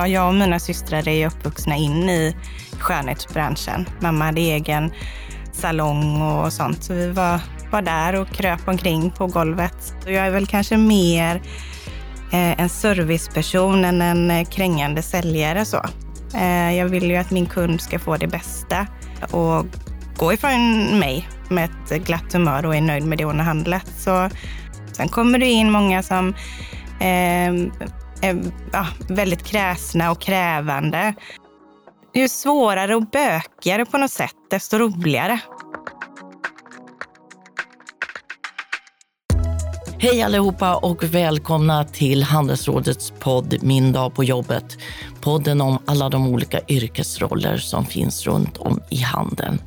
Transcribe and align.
ja, 0.00 0.06
jag 0.06 0.28
och 0.28 0.34
mina 0.34 0.58
systrar 0.58 1.08
är 1.08 1.26
uppvuxna 1.26 1.76
in 1.76 2.08
i 2.08 2.36
skönhetsbranschen. 2.78 3.88
Mamma 4.00 4.24
hade 4.24 4.40
egen 4.40 4.92
salong 5.52 6.22
och 6.22 6.52
sånt, 6.52 6.84
så 6.84 6.94
vi 6.94 7.10
var, 7.10 7.40
var 7.70 7.82
där 7.82 8.20
och 8.20 8.28
kröp 8.28 8.68
omkring 8.68 9.10
på 9.10 9.26
golvet. 9.26 9.94
Så 10.04 10.10
jag 10.10 10.26
är 10.26 10.30
väl 10.30 10.46
kanske 10.46 10.76
mer 10.76 11.36
eh, 12.32 12.60
en 12.60 12.68
serviceperson 12.68 13.84
än 13.84 14.02
en 14.02 14.30
eh, 14.30 14.48
krängande 14.48 15.02
säljare. 15.02 15.64
Så. 15.64 15.82
Eh, 16.34 16.76
jag 16.76 16.88
vill 16.88 17.10
ju 17.10 17.16
att 17.16 17.30
min 17.30 17.46
kund 17.46 17.80
ska 17.80 17.98
få 17.98 18.16
det 18.16 18.26
bästa 18.26 18.86
och 19.30 19.66
gå 20.16 20.32
ifrån 20.32 20.84
mig 20.98 21.28
med 21.48 21.64
ett 21.64 22.04
glatt 22.06 22.32
humör 22.32 22.66
och 22.66 22.76
är 22.76 22.80
nöjd 22.80 23.04
med 23.04 23.18
det 23.18 23.24
hon 23.24 23.38
har 23.38 23.46
handlat. 23.46 23.86
Så, 23.96 24.30
sen 24.92 25.08
kommer 25.08 25.38
det 25.38 25.46
in 25.46 25.70
många 25.70 26.02
som 26.02 26.34
eh, 27.00 27.52
är 28.22 28.52
ja, 28.72 28.86
väldigt 29.08 29.42
kräsna 29.42 30.10
och 30.10 30.20
krävande. 30.20 31.14
Ju 32.14 32.28
svårare 32.28 32.96
och 32.96 33.06
bökigare 33.06 33.84
på 33.84 33.98
något 33.98 34.10
sätt, 34.10 34.34
desto 34.50 34.78
roligare. 34.78 35.40
Hej 39.98 40.22
allihopa 40.22 40.76
och 40.76 41.04
välkomna 41.04 41.84
till 41.84 42.22
Handelsrådets 42.22 43.12
podd 43.18 43.54
Min 43.62 43.92
dag 43.92 44.14
på 44.14 44.24
jobbet. 44.24 44.78
Podden 45.20 45.60
om 45.60 45.78
alla 45.84 46.08
de 46.08 46.26
olika 46.26 46.60
yrkesroller 46.68 47.56
som 47.56 47.86
finns 47.86 48.26
runt 48.26 48.56
om 48.56 48.80
i 48.90 48.96
handeln. 48.96 49.58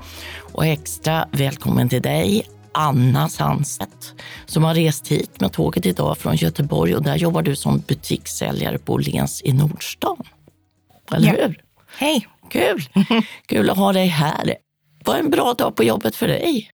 Och 0.54 0.66
extra 0.66 1.28
välkommen 1.32 1.90
till 1.90 2.02
dig, 2.02 2.48
Anna 2.73 3.30
Sandstedt, 3.30 4.14
som 4.45 4.64
har 4.64 4.73
rest 4.75 5.08
hit 5.08 5.42
med 5.42 5.52
tåget 5.52 5.86
idag 5.86 6.17
från 6.17 6.36
Göteborg 6.36 6.95
och 6.95 7.03
där 7.03 7.16
jobbar 7.16 7.42
du 7.42 7.56
som 7.56 7.80
butikssäljare 7.80 8.78
på 8.78 8.94
Åhléns 8.94 9.42
i 9.45 9.53
Nordstan. 9.53 10.17
Eller 11.11 11.28
Ja. 11.28 11.33
hur? 11.48 11.61
Hej! 11.98 12.28
Kul! 12.50 12.81
Kul 13.45 13.70
att 13.70 13.78
ha 13.78 13.94
dig 13.94 14.08
här. 14.08 14.56
Vad 15.06 15.16
är 15.16 15.20
en 15.20 15.30
bra 15.30 15.53
dag 15.53 15.75
på 15.75 15.83
jobbet 15.83 16.16
för 16.16 16.28
dig? 16.28 16.70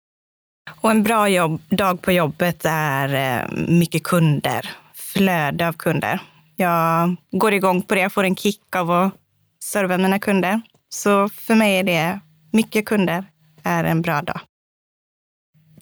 Och 0.80 0.90
en 0.90 1.02
bra 1.02 1.28
jobb, 1.28 1.60
dag 1.68 2.02
på 2.02 2.12
jobbet 2.12 2.64
är 2.64 3.14
eh, 3.14 3.58
mycket 3.68 4.02
kunder, 4.02 4.70
flöde 4.94 5.68
av 5.68 5.72
kunder. 5.72 6.20
Jag 6.56 7.16
går 7.30 7.52
igång 7.54 7.82
på 7.82 7.94
det, 7.94 8.00
jag 8.00 8.12
får 8.12 8.24
en 8.24 8.36
kick 8.36 8.76
av 8.76 8.90
att 8.90 9.12
serva 9.64 9.98
mina 9.98 10.18
kunder. 10.18 10.60
Så 10.88 11.28
för 11.28 11.54
mig 11.54 11.78
är 11.78 11.84
det 11.84 12.20
mycket 12.52 12.86
kunder 12.86 13.24
är 13.62 13.84
en 13.84 14.02
bra 14.02 14.22
dag. 14.22 14.40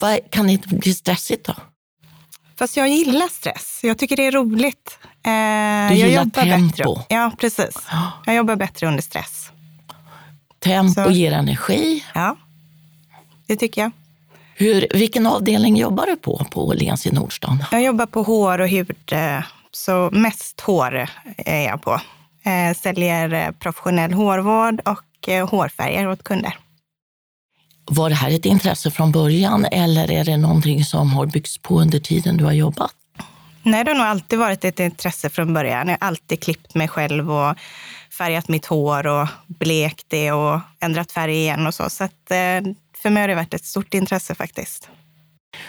Vad, 0.01 0.31
kan 0.31 0.47
det 0.47 0.53
inte 0.53 0.69
bli 0.69 0.95
stressigt 0.95 1.47
då? 1.47 1.55
Fast 2.59 2.77
jag 2.77 2.89
gillar 2.89 3.29
stress. 3.29 3.81
Jag 3.83 3.99
tycker 3.99 4.17
det 4.17 4.27
är 4.27 4.33
roligt. 4.33 4.99
Eh, 5.03 5.31
Du 5.93 6.01
jag 6.01 6.09
gillar 6.09 6.23
jobbar 6.23 6.43
tempo. 6.43 6.95
Bättre. 6.95 7.15
Ja, 7.17 7.33
precis. 7.39 7.77
Jag 8.27 8.35
jobbar 8.37 8.57
bättre 8.57 8.87
under 8.87 9.03
stress. 9.03 9.51
Tempo 10.59 11.05
Så- 11.05 11.11
ger 11.11 11.33
energi. 11.33 12.05
Ja, 12.15 12.37
det 13.47 13.57
tycker 13.57 13.81
jag. 13.83 13.91
Hur, 14.57 14.87
vilken 14.95 15.27
avdelning 15.27 15.77
jobbar 15.77 16.07
du 16.07 16.17
på 16.17 16.47
på 16.51 16.67
Åhléns 16.69 17.07
i 17.07 17.11
Nordstan? 17.13 17.65
Jag 17.73 17.83
jobbar 17.83 18.07
på 18.07 18.23
hår 18.23 18.59
och 18.61 18.69
hud, 18.69 18.97
eh, 19.13 19.43
så 19.71 20.11
mest 20.13 20.61
hår 20.61 21.09
är 21.37 21.65
jag 21.65 21.83
på. 21.83 22.01
Eh, 22.45 22.77
Säljer 22.77 23.33
eh, 23.33 23.51
professionell 23.51 24.13
hårvård 24.13 24.81
och 24.85 25.49
hårfärger 25.51 26.09
åt 26.09 26.23
kunder. 26.25 26.59
Var 27.87 28.09
det 28.09 28.15
här 28.15 28.31
ett 28.31 28.45
intresse 28.47 28.91
från 28.91 29.13
början 29.13 29.65
eller 29.65 30.11
är 30.11 30.25
det 30.25 30.37
någonting 30.37 30.85
som 30.85 31.13
har 31.13 31.27
byggts 31.27 31.59
på 31.59 31.81
under 31.81 31.99
tiden 31.99 32.37
du 32.37 32.45
har 32.45 32.53
jobbat? 32.53 32.93
Nej, 33.63 33.85
det 33.85 33.91
har 33.91 33.99
nog 33.99 34.07
alltid 34.07 34.39
varit 34.39 34.65
ett 34.65 34.81
intresse 34.81 35.31
från 35.31 35.55
början. 35.55 35.89
Jag 35.89 35.99
har 36.01 36.09
alltid 36.09 36.43
klippt 36.43 36.75
mig 36.75 36.89
själv 36.89 37.33
och 37.33 37.57
färgat 38.19 38.49
mitt 38.49 38.67
hår 38.67 39.07
och 39.07 39.29
blekt 39.47 40.07
det 40.09 40.33
och 40.33 40.61
ändrat 40.81 41.13
färg 41.13 41.35
igen 41.35 41.67
och 41.67 41.75
så. 41.75 41.91
Så 41.91 42.05
att, 42.05 42.31
eh, 42.31 42.73
för 43.03 43.11
mig 43.11 43.21
har 43.21 43.29
det 43.29 43.35
varit 43.35 43.55
ett 43.55 43.65
stort 43.65 43.95
intresse 43.95 44.35
faktiskt. 44.35 44.89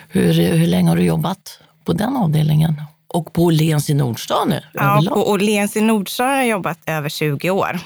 Hur, 0.09 0.33
hur 0.33 0.67
länge 0.67 0.89
har 0.89 0.97
du 0.97 1.03
jobbat 1.03 1.59
på 1.85 1.93
den 1.93 2.17
avdelningen? 2.17 2.81
Och 3.07 3.33
på 3.33 3.43
Åhléns 3.43 3.89
i 3.89 3.93
Nordstan 3.93 4.49
nu? 4.49 4.61
Ja, 4.73 4.91
överlag? 4.91 5.13
på 5.13 5.31
Åhléns 5.31 5.75
i 5.75 5.81
Nordstan 5.81 6.27
har 6.27 6.35
jag 6.35 6.47
jobbat 6.47 6.79
över 6.85 7.09
20 7.09 7.49
år. 7.49 7.79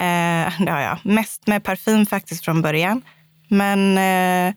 Eh, 0.00 0.52
det 0.64 0.70
har 0.70 0.80
jag. 0.80 0.98
Mest 1.02 1.46
med 1.46 1.64
parfym 1.64 2.06
faktiskt 2.06 2.44
från 2.44 2.62
början. 2.62 3.02
Men 3.48 3.98
eh, 3.98 4.54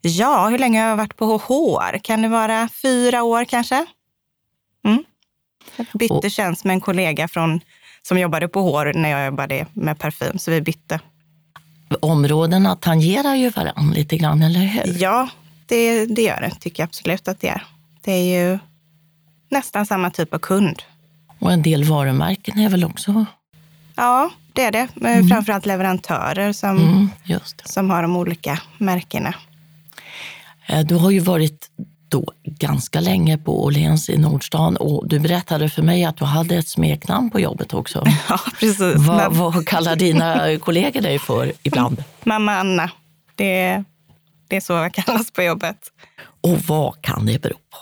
ja, 0.00 0.48
hur 0.48 0.58
länge 0.58 0.80
har 0.80 0.88
jag 0.88 0.96
varit 0.96 1.16
på 1.16 1.36
hår? 1.36 1.98
Kan 2.02 2.22
det 2.22 2.28
vara 2.28 2.68
fyra 2.82 3.22
år 3.22 3.44
kanske? 3.44 3.86
Mm. 4.84 5.04
Jag 5.76 5.86
bytte 5.92 6.30
tjänst 6.30 6.64
med 6.64 6.74
en 6.74 6.80
kollega 6.80 7.28
från, 7.28 7.60
som 8.02 8.18
jobbade 8.18 8.48
på 8.48 8.60
hår 8.60 8.92
när 8.94 9.08
jag 9.08 9.26
jobbade 9.26 9.66
med 9.72 9.98
parfym, 9.98 10.38
så 10.38 10.50
vi 10.50 10.60
bytte. 10.60 11.00
Områdena 12.00 12.76
tangerar 12.76 13.34
ju 13.34 13.50
varandra 13.50 13.94
lite 13.94 14.16
grann, 14.16 14.42
eller 14.42 14.60
hur? 14.60 15.02
Ja, 15.02 15.28
det, 15.66 16.06
det 16.06 16.22
gör 16.22 16.40
det. 16.40 16.50
Tycker 16.60 16.82
jag 16.82 16.88
absolut 16.88 17.28
att 17.28 17.40
det 17.40 17.48
är. 17.48 17.64
Det 18.04 18.12
är 18.12 18.50
ju 18.50 18.58
nästan 19.50 19.86
samma 19.86 20.10
typ 20.10 20.34
av 20.34 20.38
kund. 20.38 20.82
Och 21.38 21.52
en 21.52 21.62
del 21.62 21.84
varumärken 21.84 22.58
är 22.58 22.68
väl 22.68 22.84
också... 22.84 23.26
Ja, 23.96 24.30
det 24.54 24.62
är 24.62 24.72
det. 24.72 24.88
Mm. 25.00 25.28
Framförallt 25.28 25.66
leverantörer 25.66 26.52
som, 26.52 26.78
Mm, 26.78 27.08
som 27.64 27.90
har 27.90 28.02
de 28.02 28.16
olika 28.16 28.60
märkena. 28.78 29.34
Eh, 30.66 30.80
Du 30.80 30.94
har 30.94 31.10
ju 31.10 31.20
varit 31.20 31.66
då 32.08 32.32
ganska 32.44 33.00
länge 33.00 33.38
på 33.38 33.64
Åhléns 33.64 34.10
i 34.10 34.18
Nordstan 34.18 34.76
och 34.76 35.08
du 35.08 35.18
berättade 35.18 35.68
för 35.68 35.82
mig 35.82 36.04
att 36.04 36.16
du 36.16 36.24
hade 36.24 36.56
ett 36.56 36.68
smeknamn 36.68 37.30
på 37.30 37.40
jobbet 37.40 37.74
också. 37.74 38.04
Ja, 38.28 38.40
precis. 38.60 38.96
vad, 38.96 39.34
vad 39.36 39.66
kallar 39.68 39.96
dina 39.96 40.58
kollegor 40.58 41.00
dig 41.00 41.18
för 41.18 41.52
ibland? 41.62 42.04
mamma 42.24 42.52
Anna, 42.52 42.90
det, 43.34 43.84
det 44.48 44.56
är 44.56 44.60
så 44.60 44.72
jag 44.72 44.94
kallas 44.94 45.30
på 45.30 45.42
jobbet. 45.42 45.76
Och 46.40 46.58
vad 46.58 47.02
kan 47.02 47.26
det 47.26 47.42
bero 47.42 47.54
på? 47.54 47.78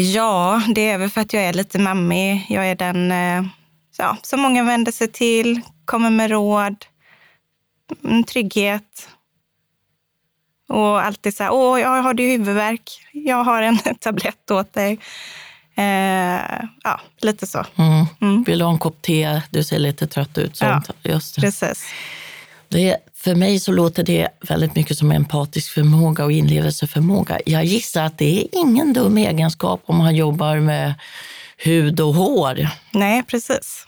Ja, 0.00 0.62
det 0.74 0.88
är 0.90 0.98
väl 0.98 1.10
för 1.10 1.20
att 1.20 1.32
jag 1.32 1.42
är 1.44 1.52
lite 1.52 1.78
mammig. 1.78 2.46
Jag 2.48 2.66
är 2.70 2.74
den 2.74 3.12
eh, 3.12 3.50
ja, 3.98 4.16
som 4.22 4.40
många 4.40 4.64
vänder 4.64 4.92
sig 4.92 5.08
till, 5.08 5.60
kommer 5.84 6.10
med 6.10 6.30
råd, 6.30 6.76
mm, 8.04 8.24
trygghet. 8.24 9.08
Och 10.68 11.04
alltid 11.04 11.36
så 11.36 11.42
här, 11.42 11.52
åh, 11.52 11.80
jag 11.80 12.02
har 12.02 12.14
du 12.14 12.22
huvudvärk? 12.22 13.00
Jag 13.12 13.44
har 13.44 13.62
en 13.62 13.78
tablett 14.00 14.50
åt 14.50 14.72
dig. 14.72 14.98
Eh, 15.76 16.64
ja, 16.84 17.00
lite 17.20 17.46
så. 17.46 17.64
Mm. 17.76 18.06
Mm. 18.20 18.42
Vill 18.42 18.58
du 18.58 18.64
ha 18.64 18.72
en 18.72 18.78
kopp 18.78 19.02
te? 19.02 19.42
Du 19.50 19.64
ser 19.64 19.78
lite 19.78 20.06
trött 20.06 20.38
ut. 20.38 20.56
Sånt. 20.56 20.90
Just 21.02 21.34
det. 21.34 21.40
Precis. 21.40 21.84
Det, 22.68 22.96
för 23.14 23.34
mig 23.34 23.60
så 23.60 23.72
låter 23.72 24.02
det 24.02 24.28
väldigt 24.40 24.74
mycket 24.74 24.98
som 24.98 25.12
empatisk 25.12 25.72
förmåga 25.72 26.24
och 26.24 26.32
inlevelseförmåga. 26.32 27.40
Jag 27.46 27.64
gissar 27.64 28.04
att 28.04 28.18
det 28.18 28.40
är 28.40 28.48
ingen 28.52 28.92
dum 28.92 29.18
egenskap 29.18 29.82
om 29.86 29.96
man 29.96 30.16
jobbar 30.16 30.56
med 30.56 30.94
hud 31.56 32.00
och 32.00 32.14
hår. 32.14 32.68
Nej, 32.92 33.22
precis. 33.22 33.86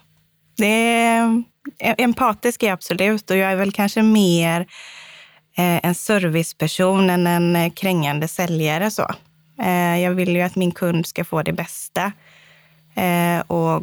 Det 0.56 0.67
är, 0.67 1.45
empatisk 1.79 2.62
är 2.62 2.67
jag 2.67 2.75
absolut 2.75 3.31
och 3.31 3.37
jag 3.37 3.53
är 3.53 3.56
väl 3.56 3.73
kanske 3.73 4.03
mer 4.03 4.61
eh, 5.56 5.87
en 5.87 5.95
serviceperson 5.95 7.11
än 7.11 7.27
en 7.27 7.56
eh, 7.56 7.73
krängande 7.73 8.29
säljare. 8.29 8.91
Så. 8.91 9.15
Eh, 9.62 9.99
jag 9.99 10.11
vill 10.11 10.37
ju 10.37 10.43
att 10.43 10.56
min 10.56 10.73
kund 10.73 11.06
ska 11.06 11.25
få 11.25 11.43
det 11.43 11.53
bästa 11.53 12.12
eh, 12.95 13.41
och 13.41 13.83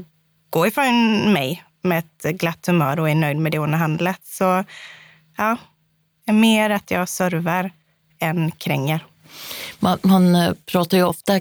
gå 0.50 0.67
ifrån 0.67 1.34
mig 1.34 1.63
med 1.81 2.00
ett 2.00 2.38
glatt 2.38 2.67
humör 2.67 3.00
och 3.00 3.09
är 3.09 3.16
nöjd 3.16 3.38
med 3.38 3.52
det 3.52 3.57
hon 3.57 3.73
har 3.73 3.79
handlat. 3.79 4.22
Så 4.23 4.63
ja, 5.38 5.57
mer 6.25 6.70
att 6.70 6.91
jag 6.91 7.09
servar 7.09 7.72
än 8.20 8.52
kränger. 8.52 9.05
Man, 9.79 9.97
man 10.02 10.35
eh, 10.35 10.53
pratar 10.66 10.97
ju 10.97 11.03
ofta 11.03 11.40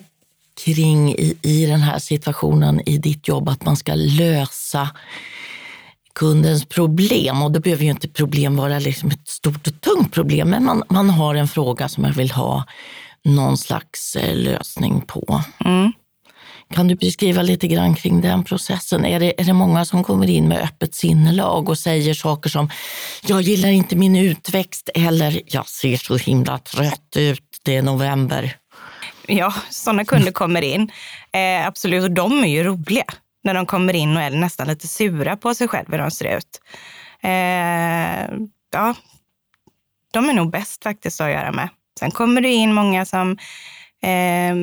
kring 0.64 1.12
i, 1.14 1.38
i 1.42 1.66
den 1.66 1.80
här 1.80 1.98
situationen 1.98 2.88
i 2.88 2.98
ditt 2.98 3.28
jobb 3.28 3.48
att 3.48 3.64
man 3.64 3.76
ska 3.76 3.94
lösa 3.94 4.88
kundens 6.14 6.64
problem. 6.64 7.42
Och 7.42 7.52
då 7.52 7.60
behöver 7.60 7.84
ju 7.84 7.90
inte 7.90 8.08
problem 8.08 8.56
vara 8.56 8.78
liksom 8.78 9.10
ett 9.10 9.28
stort 9.28 9.66
och 9.66 9.80
tungt 9.80 10.12
problem, 10.12 10.50
men 10.50 10.64
man, 10.64 10.82
man 10.88 11.10
har 11.10 11.34
en 11.34 11.48
fråga 11.48 11.88
som 11.88 12.02
man 12.02 12.12
vill 12.12 12.30
ha 12.30 12.64
någon 13.24 13.58
slags 13.58 14.16
eh, 14.16 14.36
lösning 14.36 15.00
på. 15.00 15.42
Mm. 15.64 15.92
Kan 16.70 16.88
du 16.88 16.94
beskriva 16.94 17.42
lite 17.42 17.68
grann 17.68 17.94
kring 17.94 18.20
den 18.20 18.44
processen? 18.44 19.04
Är 19.04 19.20
det, 19.20 19.40
är 19.40 19.44
det 19.44 19.52
många 19.52 19.84
som 19.84 20.04
kommer 20.04 20.30
in 20.30 20.48
med 20.48 20.62
öppet 20.62 20.94
sinnelag 20.94 21.68
och 21.68 21.78
säger 21.78 22.14
saker 22.14 22.50
som 22.50 22.70
“jag 23.26 23.42
gillar 23.42 23.68
inte 23.68 23.96
min 23.96 24.16
utväxt” 24.16 24.90
eller 24.94 25.42
“jag 25.46 25.68
ser 25.68 25.96
så 25.96 26.16
himla 26.16 26.58
trött 26.58 27.16
ut, 27.16 27.60
det 27.64 27.76
är 27.76 27.82
november”? 27.82 28.56
Ja, 29.26 29.55
sådana 29.71 30.05
kunder 30.05 30.32
kommer 30.32 30.62
in. 30.62 30.91
Eh, 31.32 31.67
absolut, 31.67 32.05
och 32.05 32.11
de 32.11 32.44
är 32.44 32.49
ju 32.49 32.62
roliga 32.65 33.05
när 33.44 33.55
de 33.55 33.67
kommer 33.67 33.97
in 33.97 34.17
och 34.17 34.23
är 34.23 34.31
nästan 34.31 34.69
lite 34.69 34.88
sura 34.88 35.37
på 35.37 35.55
sig 35.55 35.69
själva 35.69 35.97
hur 35.97 36.05
de 36.05 36.11
ser 36.11 36.37
ut. 36.37 36.61
Eh, 37.23 38.38
ja, 38.73 38.94
de 40.11 40.29
är 40.29 40.32
nog 40.32 40.50
bäst 40.50 40.82
faktiskt 40.82 41.21
att 41.21 41.31
göra 41.31 41.53
med. 41.53 41.69
Sen 41.99 42.11
kommer 42.11 42.41
det 42.41 42.49
in 42.49 42.73
många 42.73 43.05
som 43.05 43.38
eh, 44.03 44.55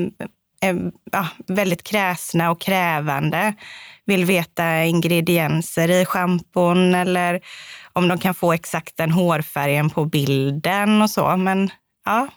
är 0.61 0.91
ja, 1.11 1.27
väldigt 1.47 1.83
kräsna 1.83 2.51
och 2.51 2.61
krävande. 2.61 3.53
Vill 4.05 4.25
veta 4.25 4.83
ingredienser 4.83 5.89
i 5.89 6.05
schampon 6.05 6.95
eller 6.95 7.41
om 7.93 8.07
de 8.07 8.17
kan 8.17 8.33
få 8.33 8.53
exakt 8.53 8.97
den 8.97 9.11
hårfärgen 9.11 9.89
på 9.89 10.05
bilden 10.05 11.01
och 11.01 11.09
så. 11.09 11.37
Men 11.37 11.69
ja, 12.05 12.27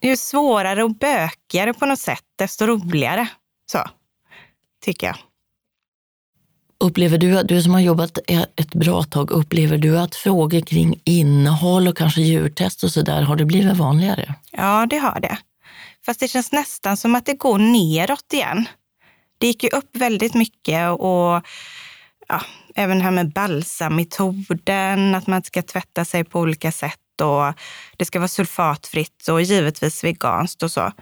ju 0.00 0.16
svårare 0.16 0.84
och 0.84 0.94
bökigare 0.94 1.74
på 1.74 1.86
något 1.86 1.98
sätt, 1.98 2.24
desto 2.36 2.66
roligare. 2.66 3.28
Så, 3.70 3.78
tycker 4.84 5.06
jag. 5.06 5.16
Upplever 6.80 7.18
du, 7.18 7.42
du 7.42 7.62
som 7.62 7.72
har 7.72 7.80
jobbat 7.80 8.18
ett 8.56 8.74
bra 8.74 9.02
tag, 9.02 9.30
upplever 9.30 9.78
du 9.78 9.98
att 9.98 10.14
frågor 10.14 10.60
kring 10.60 11.00
innehåll 11.04 11.88
och 11.88 11.96
kanske 11.96 12.20
djurtest 12.20 12.84
och 12.84 12.90
så 12.90 13.02
där, 13.02 13.22
har 13.22 13.36
det 13.36 13.44
blivit 13.44 13.76
vanligare? 13.76 14.34
Ja, 14.52 14.86
det 14.90 14.98
har 14.98 15.20
det. 15.20 15.38
Fast 16.06 16.20
det 16.20 16.28
känns 16.28 16.52
nästan 16.52 16.96
som 16.96 17.14
att 17.14 17.26
det 17.26 17.34
går 17.34 17.58
neråt 17.58 18.32
igen. 18.32 18.68
Det 19.38 19.46
gick 19.46 19.62
ju 19.62 19.68
upp 19.68 19.96
väldigt 19.96 20.34
mycket 20.34 20.90
och 20.90 21.42
ja, 22.28 22.42
även 22.74 22.98
det 22.98 23.04
här 23.04 23.10
med 23.10 23.32
balsammetoden, 23.32 25.14
att 25.14 25.26
man 25.26 25.42
ska 25.42 25.62
tvätta 25.62 26.04
sig 26.04 26.24
på 26.24 26.40
olika 26.40 26.72
sätt 26.72 27.00
och 27.20 27.54
det 27.96 28.04
ska 28.04 28.18
vara 28.18 28.28
sulfatfritt 28.28 29.28
och 29.28 29.42
givetvis 29.42 30.04
veganskt 30.04 30.62
och 30.62 30.70
så. 30.70 30.92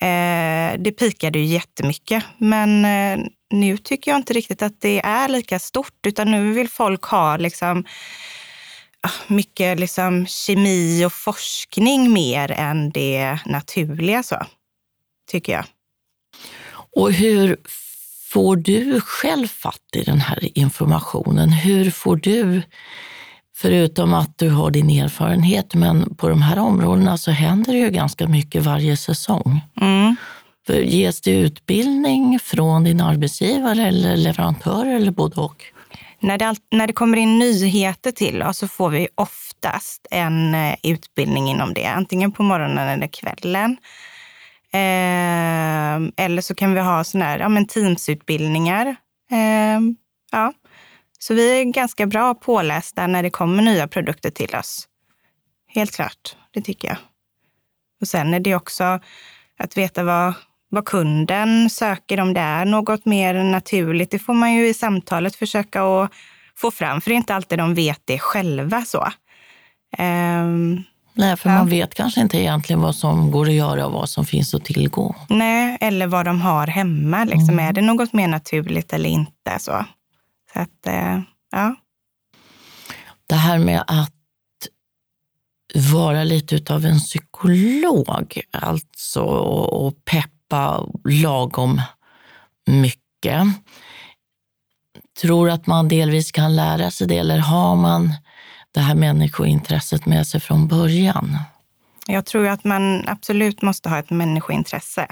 Eh, 0.00 0.78
det 0.78 0.96
pikade 0.98 1.38
ju 1.38 1.44
jättemycket, 1.44 2.24
men 2.38 2.84
eh, 2.84 3.26
nu 3.50 3.76
tycker 3.76 4.10
jag 4.10 4.18
inte 4.18 4.32
riktigt 4.32 4.62
att 4.62 4.80
det 4.80 5.00
är 5.04 5.28
lika 5.28 5.58
stort, 5.58 6.06
utan 6.06 6.30
nu 6.30 6.52
vill 6.52 6.68
folk 6.68 7.04
ha 7.04 7.36
liksom 7.36 7.84
ah, 9.00 9.10
mycket 9.26 9.80
liksom 9.80 10.26
kemi 10.26 11.04
och 11.04 11.12
forskning 11.12 12.12
mer 12.12 12.50
än 12.50 12.90
det 12.90 13.38
naturliga, 13.46 14.22
så, 14.22 14.36
tycker 15.30 15.52
jag. 15.52 15.64
Och 16.96 17.12
hur 17.12 17.56
får 18.32 18.56
du 18.56 19.00
själv 19.00 19.48
fatt 19.48 19.96
i 19.96 20.02
den 20.02 20.20
här 20.20 20.58
informationen? 20.58 21.48
Hur 21.48 21.90
får 21.90 22.16
du, 22.16 22.62
förutom 23.56 24.14
att 24.14 24.38
du 24.38 24.50
har 24.50 24.70
din 24.70 24.90
erfarenhet, 24.90 25.74
men 25.74 26.14
på 26.14 26.28
de 26.28 26.42
här 26.42 26.58
områdena 26.58 27.18
så 27.18 27.30
händer 27.30 27.72
det 27.72 27.78
ju 27.78 27.90
ganska 27.90 28.28
mycket 28.28 28.62
varje 28.62 28.96
säsong. 28.96 29.60
Mm. 29.80 30.16
Ges 30.68 31.20
det 31.20 31.30
utbildning 31.30 32.38
från 32.42 32.84
din 32.84 33.00
arbetsgivare 33.00 33.82
eller 33.82 34.16
leverantör 34.16 34.86
eller 34.86 35.10
både 35.10 35.40
och? 35.40 35.64
När 36.20 36.38
det, 36.38 36.54
när 36.70 36.86
det 36.86 36.92
kommer 36.92 37.18
in 37.18 37.38
nyheter 37.38 38.12
till 38.12 38.42
oss 38.42 38.58
så 38.58 38.68
får 38.68 38.90
vi 38.90 39.08
oftast 39.14 40.06
en 40.10 40.54
eh, 40.54 40.74
utbildning 40.82 41.48
inom 41.48 41.74
det, 41.74 41.86
antingen 41.86 42.32
på 42.32 42.42
morgonen 42.42 42.88
eller 42.88 43.06
kvällen. 43.06 43.76
Eh, 44.72 46.24
eller 46.24 46.40
så 46.40 46.54
kan 46.54 46.74
vi 46.74 46.80
ha 46.80 47.04
såna 47.04 47.24
här, 47.24 47.38
ja, 47.38 47.48
men 47.48 47.66
Teamsutbildningar. 47.66 48.86
Eh, 49.30 49.80
ja. 50.32 50.52
Så 51.18 51.34
vi 51.34 51.60
är 51.60 51.64
ganska 51.64 52.06
bra 52.06 52.34
pålästa 52.34 53.06
när 53.06 53.22
det 53.22 53.30
kommer 53.30 53.62
nya 53.62 53.88
produkter 53.88 54.30
till 54.30 54.54
oss. 54.54 54.88
Helt 55.68 55.94
klart, 55.94 56.36
det 56.52 56.60
tycker 56.60 56.88
jag. 56.88 56.96
Och 58.00 58.08
sen 58.08 58.34
är 58.34 58.40
det 58.40 58.54
också 58.54 59.00
att 59.58 59.76
veta 59.76 60.04
vad, 60.04 60.34
vad 60.68 60.84
kunden 60.84 61.70
söker, 61.70 62.20
om 62.20 62.34
det 62.34 62.40
är 62.40 62.64
något 62.64 63.04
mer 63.04 63.34
naturligt. 63.34 64.10
Det 64.10 64.18
får 64.18 64.34
man 64.34 64.54
ju 64.54 64.68
i 64.68 64.74
samtalet 64.74 65.36
försöka 65.36 65.82
att 65.82 66.12
få 66.56 66.70
fram, 66.70 67.00
för 67.00 67.10
det 67.10 67.14
är 67.14 67.16
inte 67.16 67.34
alltid 67.34 67.58
de 67.58 67.74
vet 67.74 68.00
det 68.04 68.18
själva. 68.18 68.84
så. 68.84 69.08
Um, 69.98 70.84
Nej, 71.18 71.36
för 71.36 71.50
ja. 71.50 71.56
man 71.56 71.68
vet 71.68 71.94
kanske 71.94 72.20
inte 72.20 72.38
egentligen 72.38 72.80
vad 72.80 72.94
som 72.94 73.30
går 73.30 73.46
att 73.46 73.54
göra 73.54 73.86
och 73.86 73.92
vad 73.92 74.08
som 74.08 74.24
finns 74.26 74.54
att 74.54 74.64
tillgå. 74.64 75.14
Nej, 75.28 75.78
eller 75.80 76.06
vad 76.06 76.24
de 76.24 76.40
har 76.40 76.66
hemma. 76.66 77.24
Liksom. 77.24 77.48
Mm. 77.48 77.68
Är 77.68 77.72
det 77.72 77.80
något 77.80 78.12
mer 78.12 78.28
naturligt 78.28 78.92
eller 78.92 79.08
inte? 79.08 79.58
Så, 79.58 79.84
så 80.56 80.62
att, 80.62 80.86
eh, 80.86 81.20
ja. 81.50 81.76
Det 83.26 83.34
här 83.34 83.58
med 83.58 83.84
att 83.86 84.12
vara 85.92 86.24
lite 86.24 86.74
av 86.74 86.84
en 86.84 86.98
psykolog, 86.98 88.40
alltså 88.50 89.22
och 89.22 90.04
peppa 90.04 90.86
lagom 91.04 91.80
mycket. 92.66 93.42
Tror 95.20 95.50
att 95.50 95.66
man 95.66 95.88
delvis 95.88 96.32
kan 96.32 96.56
lära 96.56 96.90
sig 96.90 97.06
det 97.06 97.18
eller 97.18 97.38
har 97.38 97.76
man 97.76 98.14
det 98.70 98.80
här 98.80 98.94
människointresset 98.94 100.06
med 100.06 100.26
sig 100.26 100.40
från 100.40 100.68
början? 100.68 101.38
Jag 102.06 102.26
tror 102.26 102.48
att 102.48 102.64
man 102.64 103.08
absolut 103.08 103.62
måste 103.62 103.88
ha 103.88 103.98
ett 103.98 104.10
människointresse. 104.10 105.06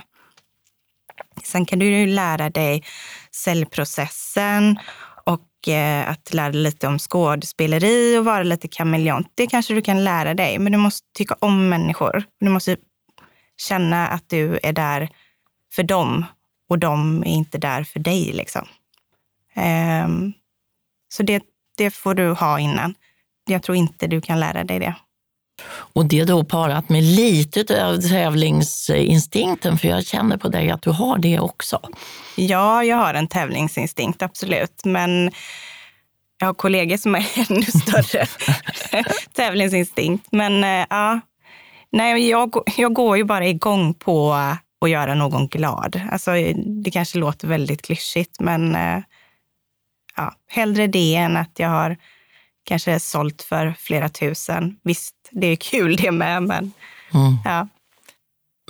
Sen 1.42 1.66
kan 1.66 1.78
du 1.78 1.86
ju 1.86 2.06
lära 2.06 2.50
dig 2.50 2.84
cellprocessen 3.30 4.78
och 5.24 5.68
eh, 5.68 6.10
att 6.10 6.34
lära 6.34 6.52
dig 6.52 6.60
lite 6.60 6.86
om 6.86 6.98
skådespeleri 6.98 8.18
och 8.18 8.24
vara 8.24 8.42
lite 8.42 8.68
kameleont. 8.68 9.32
Det 9.34 9.46
kanske 9.46 9.74
du 9.74 9.82
kan 9.82 10.04
lära 10.04 10.34
dig, 10.34 10.58
men 10.58 10.72
du 10.72 10.78
måste 10.78 11.06
tycka 11.14 11.36
om 11.40 11.68
människor. 11.68 12.24
Du 12.40 12.48
måste 12.48 12.76
känna 13.56 14.08
att 14.08 14.28
du 14.28 14.58
är 14.62 14.72
där 14.72 15.08
för 15.74 15.82
dem 15.82 16.24
och 16.68 16.78
de 16.78 17.22
är 17.22 17.30
inte 17.30 17.58
där 17.58 17.84
för 17.84 18.00
dig. 18.00 18.32
Liksom. 18.32 18.68
Ehm, 19.54 20.32
så 21.08 21.22
det, 21.22 21.42
det 21.76 21.90
får 21.90 22.14
du 22.14 22.30
ha 22.30 22.60
innan 22.60 22.94
jag 23.46 23.62
tror 23.62 23.76
inte 23.76 24.06
du 24.06 24.20
kan 24.20 24.40
lära 24.40 24.64
dig 24.64 24.78
det. 24.78 24.94
Och 25.66 26.06
det 26.06 26.24
då 26.24 26.44
parat 26.44 26.88
med 26.88 27.02
lite 27.02 27.84
av 27.86 28.00
tävlingsinstinkten, 28.00 29.78
för 29.78 29.88
jag 29.88 30.06
känner 30.06 30.36
på 30.36 30.48
dig 30.48 30.70
att 30.70 30.82
du 30.82 30.90
har 30.90 31.18
det 31.18 31.40
också. 31.40 31.80
Ja, 32.36 32.84
jag 32.84 32.96
har 32.96 33.14
en 33.14 33.28
tävlingsinstinkt, 33.28 34.22
absolut. 34.22 34.84
Men 34.84 35.30
jag 36.38 36.46
har 36.46 36.54
kollegor 36.54 36.96
som 36.96 37.14
har 37.14 37.24
ännu 37.50 37.62
större 37.62 38.26
tävlingsinstinkt. 39.32 40.26
Men 40.32 40.64
eh, 40.64 40.86
ja, 40.90 41.20
nej, 41.92 42.28
jag, 42.28 42.54
jag 42.76 42.92
går 42.92 43.16
ju 43.16 43.24
bara 43.24 43.46
igång 43.46 43.94
på 43.94 44.32
att 44.80 44.90
göra 44.90 45.14
någon 45.14 45.48
glad. 45.48 46.00
Alltså, 46.10 46.30
det 46.84 46.90
kanske 46.90 47.18
låter 47.18 47.48
väldigt 47.48 47.82
klyschigt, 47.82 48.40
men 48.40 48.74
eh, 48.74 49.02
ja, 50.16 50.34
hellre 50.48 50.86
det 50.86 51.14
än 51.14 51.36
att 51.36 51.58
jag 51.58 51.68
har 51.68 51.96
kanske 52.64 53.00
sålt 53.00 53.42
för 53.42 53.74
flera 53.78 54.08
tusen. 54.08 54.76
Visst, 54.82 55.14
det 55.34 55.46
är 55.46 55.56
kul 55.56 55.96
det 55.96 56.10
med, 56.10 56.42
men 56.42 56.72
mm. 57.14 57.36
ja. 57.44 57.68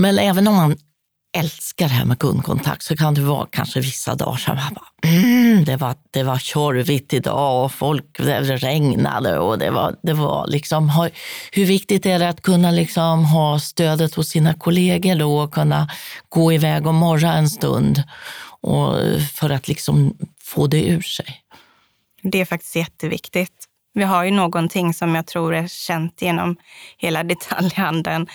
Men 0.00 0.18
även 0.18 0.48
om 0.48 0.54
man 0.54 0.76
älskar 1.36 1.88
det 1.88 1.94
här 1.94 2.04
med 2.04 2.18
kundkontakt 2.18 2.82
så 2.82 2.96
kan 2.96 3.14
det 3.14 3.20
vara 3.20 3.46
kanske 3.50 3.80
vissa 3.80 4.14
dagar 4.14 4.36
som 4.36 4.56
man 4.56 4.74
bara, 4.74 5.10
mm, 5.10 5.64
det, 5.64 5.76
var, 5.76 5.94
det 6.10 6.22
var 6.22 6.38
tjorvigt 6.38 7.12
idag 7.12 7.64
och 7.64 7.72
folk, 7.72 8.18
det 8.18 8.40
regnade 8.40 9.38
och 9.38 9.58
det 9.58 9.70
var, 9.70 9.96
det 10.02 10.12
var 10.12 10.46
liksom, 10.46 11.10
hur 11.52 11.64
viktigt 11.64 12.06
är 12.06 12.18
det 12.18 12.28
att 12.28 12.42
kunna 12.42 12.70
liksom 12.70 13.24
ha 13.24 13.60
stödet 13.60 14.14
hos 14.14 14.28
sina 14.28 14.54
kollegor 14.54 15.14
då 15.14 15.38
och 15.38 15.54
kunna 15.54 15.88
gå 16.28 16.52
iväg 16.52 16.86
och 16.86 16.94
morra 16.94 17.32
en 17.32 17.48
stund 17.48 18.02
och 18.60 18.94
för 19.32 19.50
att 19.50 19.68
liksom 19.68 20.16
få 20.42 20.66
det 20.66 20.84
ur 20.88 21.02
sig? 21.02 21.40
Det 22.22 22.40
är 22.40 22.44
faktiskt 22.44 22.76
jätteviktigt. 22.76 23.68
Vi 23.94 24.02
har 24.02 24.24
ju 24.24 24.30
någonting 24.30 24.94
som 24.94 25.14
jag 25.14 25.26
tror 25.26 25.54
är 25.54 25.66
känt 25.66 26.22
genom 26.22 26.56
hela 26.96 27.22
detaljhandeln. 27.24 28.26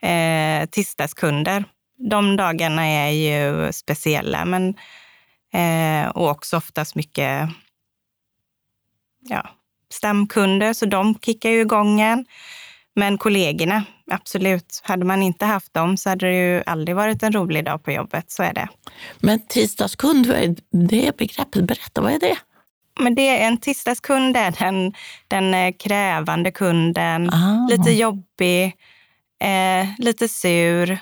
Eh, 0.00 0.68
tisdagskunder. 0.70 1.64
De 2.10 2.36
dagarna 2.36 2.86
är 2.86 3.10
ju 3.10 3.72
speciella, 3.72 4.44
men 4.44 4.74
eh, 5.52 6.08
och 6.08 6.30
också 6.30 6.56
oftast 6.56 6.94
mycket 6.94 7.48
ja, 9.20 9.48
stamkunder, 9.90 10.72
så 10.72 10.86
de 10.86 11.14
kickar 11.18 11.50
ju 11.50 11.60
igång 11.60 12.00
en. 12.00 12.26
Men 12.94 13.18
kollegorna, 13.18 13.84
absolut. 14.10 14.80
Hade 14.84 15.04
man 15.04 15.22
inte 15.22 15.44
haft 15.44 15.74
dem 15.74 15.96
så 15.96 16.08
hade 16.08 16.26
det 16.26 16.34
ju 16.34 16.62
aldrig 16.66 16.96
varit 16.96 17.22
en 17.22 17.32
rolig 17.32 17.64
dag 17.64 17.82
på 17.82 17.92
jobbet. 17.92 18.30
Så 18.30 18.42
är 18.42 18.54
det. 18.54 18.68
Men 19.18 19.46
tisdagskund, 19.46 20.26
det 20.70 21.16
begreppet. 21.16 21.64
Berätta, 21.64 22.00
vad 22.00 22.12
är 22.12 22.20
det? 22.20 22.36
Men 23.00 23.14
det 23.14 23.28
är 23.28 23.46
en 23.48 23.58
tisdagskund, 23.58 24.36
är 24.36 24.50
den, 24.50 24.94
den 25.28 25.54
eh, 25.54 25.74
krävande 25.78 26.50
kunden. 26.50 27.30
Ah. 27.30 27.68
Lite 27.70 27.90
jobbig, 27.90 28.64
eh, 29.40 29.88
lite 29.98 30.28
sur, 30.28 30.98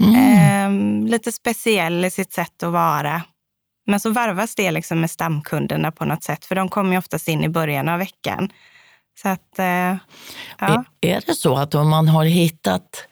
mm. 0.00 1.04
eh, 1.04 1.10
lite 1.10 1.32
speciell 1.32 2.04
i 2.04 2.10
sitt 2.10 2.32
sätt 2.32 2.62
att 2.62 2.72
vara. 2.72 3.22
Men 3.86 4.00
så 4.00 4.10
varvas 4.10 4.54
det 4.54 4.70
liksom 4.70 5.00
med 5.00 5.10
stamkunderna 5.10 5.92
på 5.92 6.04
något 6.04 6.22
sätt, 6.22 6.44
för 6.44 6.54
de 6.54 6.68
kommer 6.68 6.92
ju 6.92 6.98
oftast 6.98 7.28
in 7.28 7.44
i 7.44 7.48
början 7.48 7.88
av 7.88 7.98
veckan. 7.98 8.52
Så 9.22 9.28
att, 9.28 9.58
eh, 9.58 9.66
ja. 9.66 9.98
är, 10.58 10.84
är 11.00 11.22
det 11.26 11.34
så 11.34 11.56
att 11.56 11.74
om 11.74 11.90
man 11.90 12.08
har 12.08 12.24
hittat 12.24 13.08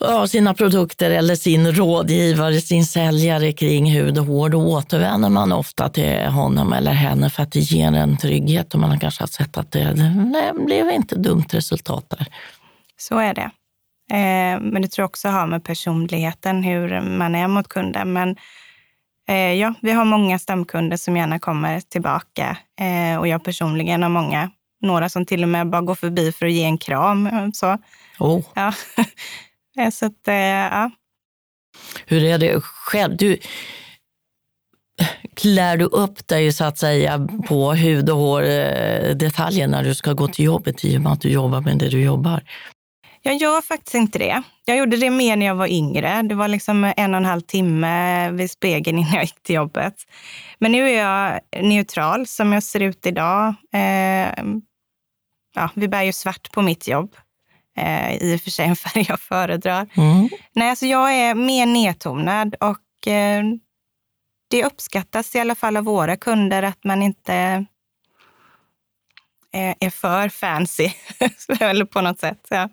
ja, 0.00 0.26
sina 0.26 0.54
produkter 0.54 1.10
eller 1.10 1.34
sin 1.34 1.72
rådgivare, 1.72 2.60
sin 2.60 2.84
säljare 2.84 3.52
kring 3.52 3.92
hud 3.92 4.18
och 4.18 4.24
hår, 4.24 4.48
då 4.48 4.58
återvänder 4.58 5.28
man 5.28 5.52
ofta 5.52 5.88
till 5.88 6.24
honom 6.24 6.72
eller 6.72 6.92
henne 6.92 7.30
för 7.30 7.42
att 7.42 7.52
det 7.52 7.60
ger 7.60 7.92
en 7.92 8.16
trygghet 8.16 8.74
och 8.74 8.80
man 8.80 8.90
har 8.90 8.98
kanske 8.98 9.26
sett 9.26 9.56
att 9.56 9.72
det, 9.72 9.92
det 9.94 10.64
blev 10.64 10.90
inte 10.90 11.16
dumt 11.16 11.46
resultat 11.50 12.10
där. 12.10 12.26
Så 12.98 13.18
är 13.18 13.34
det. 13.34 13.50
Eh, 14.12 14.60
men 14.60 14.82
det 14.82 14.88
tror 14.88 15.02
jag 15.02 15.08
också 15.08 15.28
har 15.28 15.46
med 15.46 15.64
personligheten, 15.64 16.62
hur 16.62 17.00
man 17.00 17.34
är 17.34 17.48
mot 17.48 17.68
kunden. 17.68 18.12
Men 18.12 18.36
eh, 19.28 19.52
ja, 19.52 19.74
vi 19.82 19.92
har 19.92 20.04
många 20.04 20.38
stamkunder 20.38 20.96
som 20.96 21.16
gärna 21.16 21.38
kommer 21.38 21.80
tillbaka. 21.80 22.56
Eh, 22.80 23.18
och 23.18 23.28
jag 23.28 23.44
personligen 23.44 24.02
har 24.02 24.10
många. 24.10 24.50
Några 24.82 25.08
som 25.08 25.26
till 25.26 25.42
och 25.42 25.48
med 25.48 25.70
bara 25.70 25.82
går 25.82 25.94
förbi 25.94 26.32
för 26.32 26.46
att 26.46 26.52
ge 26.52 26.64
en 26.64 26.78
kram. 26.78 27.52
Så. 27.54 27.78
Oh. 28.18 28.42
Ja. 28.54 28.72
så 29.90 30.06
att, 30.06 30.20
ja. 30.24 30.90
Hur 32.06 32.24
är 32.24 32.38
det 32.38 32.60
själv? 32.62 33.16
Du, 33.16 33.38
klär 35.34 35.76
du 35.76 35.84
upp 35.84 36.28
dig 36.28 36.52
så 36.52 36.64
att 36.64 36.78
säga 36.78 37.28
på 37.48 37.72
hud 37.72 38.10
och 38.10 38.16
hår 38.16 38.42
detaljer 39.14 39.68
när 39.68 39.84
du 39.84 39.94
ska 39.94 40.12
gå 40.12 40.28
till 40.28 40.44
jobbet 40.44 40.84
i 40.84 40.96
och 40.96 41.00
med 41.00 41.12
att 41.12 41.20
du 41.20 41.28
jobbar 41.28 41.60
med 41.60 41.78
det 41.78 41.88
du 41.88 42.02
jobbar? 42.02 42.42
Jag 43.22 43.36
gör 43.36 43.60
faktiskt 43.60 43.94
inte 43.94 44.18
det. 44.18 44.42
Jag 44.64 44.76
gjorde 44.76 44.96
det 44.96 45.10
mer 45.10 45.36
när 45.36 45.46
jag 45.46 45.54
var 45.54 45.66
yngre. 45.66 46.22
Det 46.22 46.34
var 46.34 46.48
liksom 46.48 46.92
en 46.96 47.14
och 47.14 47.18
en 47.18 47.24
halv 47.24 47.40
timme 47.40 48.30
vid 48.30 48.50
spegeln 48.50 48.98
innan 48.98 49.14
jag 49.14 49.22
gick 49.22 49.42
till 49.42 49.54
jobbet. 49.54 49.94
Men 50.58 50.72
nu 50.72 50.90
är 50.90 51.04
jag 51.04 51.40
neutral 51.62 52.26
som 52.26 52.52
jag 52.52 52.62
ser 52.62 52.80
ut 52.80 53.06
idag. 53.06 53.54
Eh, 53.72 54.44
ja, 55.54 55.70
vi 55.74 55.88
bär 55.88 56.02
ju 56.02 56.12
svart 56.12 56.52
på 56.52 56.62
mitt 56.62 56.88
jobb. 56.88 57.16
Eh, 57.80 58.16
I 58.16 58.36
och 58.36 58.40
för 58.40 58.50
sig 58.50 58.66
en 58.66 58.76
färg 58.76 59.04
jag 59.08 59.20
föredrar. 59.20 59.88
Mm. 59.94 60.28
Nej, 60.52 60.70
alltså 60.70 60.86
jag 60.86 61.14
är 61.14 61.34
mer 61.34 61.66
nedtonad 61.66 62.54
och 62.54 63.08
eh, 63.08 63.44
det 64.50 64.64
uppskattas 64.64 65.34
i 65.34 65.40
alla 65.40 65.54
fall 65.54 65.76
av 65.76 65.84
våra 65.84 66.16
kunder 66.16 66.62
att 66.62 66.84
man 66.84 67.02
inte 67.02 67.34
eh, 69.52 69.74
är 69.80 69.90
för 69.90 70.28
fancy, 70.28 70.90
eller 71.60 71.84
på 71.84 72.00
något 72.00 72.18
sätt. 72.18 72.46
Ja. 72.50 72.68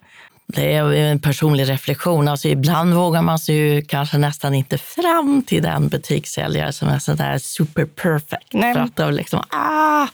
Det 0.53 0.73
är 0.73 0.93
en 0.93 1.19
personlig 1.19 1.69
reflektion. 1.69 2.27
Alltså 2.27 2.47
ibland 2.47 2.93
vågar 2.93 3.21
man 3.21 3.39
sig 3.39 3.55
ju 3.55 3.81
kanske 3.81 4.17
nästan 4.17 4.53
inte 4.53 4.77
fram 4.77 5.43
till 5.47 5.63
den 5.63 5.87
butikssäljare 5.87 6.73
som 6.73 6.87
är 6.87 6.99
sådär 6.99 7.37
super 7.37 7.85
perfect. 7.85 8.53
Nej. 8.53 8.73
För 8.73 8.81
att 8.81 8.95
då 8.95 9.09
liksom, 9.09 9.43
ah, 9.49 10.07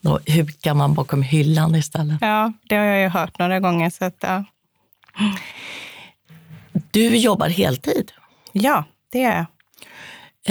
då 0.00 0.20
hukar 0.26 0.74
man 0.74 0.94
bakom 0.94 1.22
hyllan 1.22 1.74
istället. 1.74 2.18
Ja, 2.20 2.52
det 2.68 2.76
har 2.76 2.84
jag 2.84 3.00
ju 3.00 3.08
hört 3.08 3.38
några 3.38 3.60
gånger. 3.60 3.90
Så 3.90 4.04
att, 4.04 4.16
ja. 4.20 4.44
Du 6.90 7.16
jobbar 7.16 7.48
heltid? 7.48 8.12
Ja, 8.52 8.84
det 9.12 9.18
gör 9.18 9.30
jag. 9.32 9.46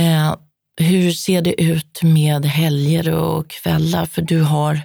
Eh, 0.06 0.36
hur 0.78 1.12
ser 1.12 1.42
det 1.42 1.62
ut 1.62 2.04
med 2.04 2.46
helger 2.46 3.14
och 3.14 3.50
kvällar? 3.50 4.06
För 4.06 4.22
du 4.22 4.42
har 4.42 4.82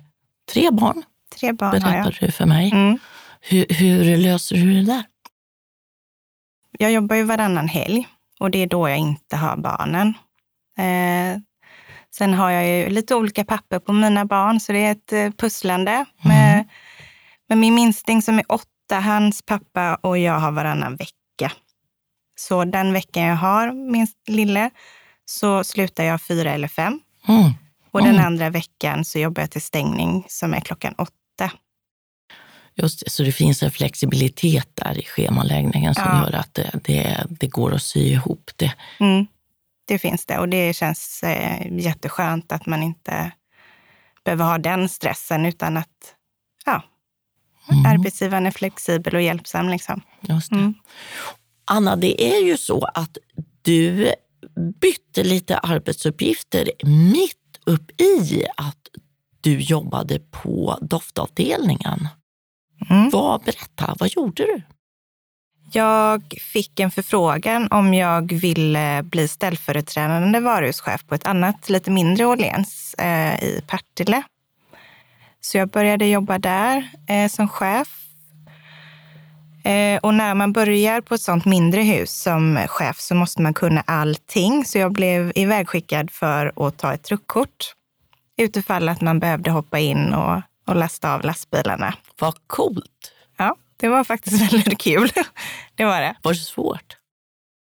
tre 0.52 0.70
barn. 0.70 1.02
Tre 1.40 1.52
barn 1.52 1.82
har 1.82 1.96
jag. 1.96 2.16
du 2.20 2.30
för 2.30 2.46
mig. 2.46 2.70
Mm. 2.72 2.98
Hur, 3.44 3.66
hur 3.68 4.16
löser 4.16 4.56
du 4.56 4.74
det 4.74 4.82
där? 4.82 5.04
Jag 6.78 6.92
jobbar 6.92 7.16
ju 7.16 7.22
varannan 7.22 7.68
helg 7.68 8.08
och 8.40 8.50
det 8.50 8.58
är 8.58 8.66
då 8.66 8.88
jag 8.88 8.98
inte 8.98 9.36
har 9.36 9.56
barnen. 9.56 10.08
Eh, 10.78 11.40
sen 12.14 12.34
har 12.34 12.50
jag 12.50 12.68
ju 12.68 12.88
lite 12.88 13.14
olika 13.14 13.44
papper 13.44 13.78
på 13.78 13.92
mina 13.92 14.24
barn, 14.24 14.60
så 14.60 14.72
det 14.72 14.78
är 14.78 14.92
ett 14.92 15.12
eh, 15.12 15.30
pusslande. 15.30 15.92
Mm. 15.92 16.06
Med, 16.22 16.68
med 17.48 17.58
min 17.58 17.74
minsting 17.74 18.22
som 18.22 18.38
är 18.38 18.44
åtta, 18.48 19.00
hans 19.00 19.42
pappa 19.42 19.94
och 19.94 20.18
jag 20.18 20.38
har 20.38 20.52
varannan 20.52 20.96
vecka. 20.96 21.52
Så 22.36 22.64
den 22.64 22.92
veckan 22.92 23.22
jag 23.22 23.36
har 23.36 23.72
min 23.72 24.06
lille 24.28 24.70
så 25.24 25.64
slutar 25.64 26.04
jag 26.04 26.22
fyra 26.22 26.52
eller 26.52 26.68
fem. 26.68 27.00
Mm. 27.28 27.50
Och 27.90 28.00
den 28.00 28.14
mm. 28.14 28.26
andra 28.26 28.50
veckan 28.50 29.04
så 29.04 29.18
jobbar 29.18 29.42
jag 29.42 29.50
till 29.50 29.62
stängning 29.62 30.24
som 30.28 30.54
är 30.54 30.60
klockan 30.60 30.94
åtta. 30.98 31.52
Just 32.74 33.04
det, 33.04 33.10
så 33.10 33.22
det 33.22 33.32
finns 33.32 33.62
en 33.62 33.70
flexibilitet 33.70 34.68
där 34.74 34.98
i 34.98 35.04
schemaläggningen 35.04 35.94
som 35.94 36.04
ja. 36.06 36.22
gör 36.24 36.38
att 36.38 36.54
det, 36.54 36.70
det, 36.84 37.26
det, 37.30 37.46
går 37.46 37.74
att 37.74 37.82
sy 37.82 38.00
ihop 38.00 38.50
det. 38.56 38.72
Mm, 39.00 39.26
det 39.84 39.98
finns 39.98 40.26
det 40.26 40.38
och 40.38 40.48
det 40.48 40.76
känns 40.76 41.22
eh, 41.22 41.78
jätteskönt 41.78 42.52
att 42.52 42.66
man 42.66 42.82
inte 42.82 43.32
behöver 44.24 44.44
ha 44.44 44.58
den 44.58 44.88
stressen 44.88 45.46
utan 45.46 45.76
att 45.76 46.14
ja, 46.64 46.82
mm. 47.70 47.86
arbetsgivaren 47.86 48.46
är 48.46 48.50
flexibel 48.50 49.14
och 49.14 49.22
hjälpsam. 49.22 49.68
Liksom. 49.68 50.02
Mm. 50.50 50.74
Anna, 51.64 51.96
det 51.96 52.34
är 52.34 52.46
ju 52.46 52.56
så 52.56 52.84
att 52.94 53.18
du 53.62 54.12
bytte 54.80 55.24
lite 55.24 55.58
arbetsuppgifter 55.58 56.70
mitt 56.84 57.36
upp 57.66 58.00
i 58.00 58.46
att 58.56 58.88
du 59.40 59.60
jobbade 59.60 60.18
på 60.18 60.78
doftavdelningen. 60.80 62.08
Mm. 62.92 63.10
Vad, 63.10 63.40
berätta, 63.40 63.94
vad 63.98 64.08
gjorde 64.08 64.42
du? 64.42 64.62
Jag 65.72 66.22
fick 66.52 66.80
en 66.80 66.90
förfrågan 66.90 67.68
om 67.70 67.94
jag 67.94 68.32
ville 68.32 69.02
bli 69.02 69.28
ställföreträdande 69.28 70.40
varuhuschef 70.40 71.06
på 71.06 71.14
ett 71.14 71.26
annat, 71.26 71.68
lite 71.68 71.90
mindre 71.90 72.26
Åhléns 72.26 72.94
eh, 72.98 73.44
i 73.44 73.62
Partille. 73.66 74.22
Så 75.40 75.58
jag 75.58 75.68
började 75.68 76.06
jobba 76.06 76.38
där 76.38 76.90
eh, 77.08 77.28
som 77.28 77.48
chef. 77.48 77.88
Eh, 79.64 79.98
och 80.02 80.14
när 80.14 80.34
man 80.34 80.52
börjar 80.52 81.00
på 81.00 81.14
ett 81.14 81.20
sånt 81.20 81.44
mindre 81.44 81.82
hus 81.82 82.22
som 82.22 82.58
chef 82.68 83.00
så 83.00 83.14
måste 83.14 83.42
man 83.42 83.54
kunna 83.54 83.80
allting. 83.86 84.64
Så 84.64 84.78
jag 84.78 84.92
blev 84.92 85.32
ivägskickad 85.34 86.10
för 86.10 86.66
att 86.66 86.78
ta 86.78 86.94
ett 86.94 87.02
truckkort 87.02 87.74
utifall 88.36 88.88
att 88.88 89.00
man 89.00 89.18
behövde 89.18 89.50
hoppa 89.50 89.78
in 89.78 90.14
och 90.14 90.42
och 90.66 90.76
lasta 90.76 91.14
av 91.14 91.24
lastbilarna. 91.24 91.94
Vad 92.18 92.34
coolt! 92.46 93.12
Ja, 93.36 93.56
det 93.76 93.88
var 93.88 94.04
faktiskt 94.04 94.52
väldigt 94.52 94.78
kul. 94.78 95.10
Det 95.74 95.84
var 95.84 96.00
det. 96.00 96.16
Var 96.22 96.32
det 96.32 96.38
svårt? 96.38 96.96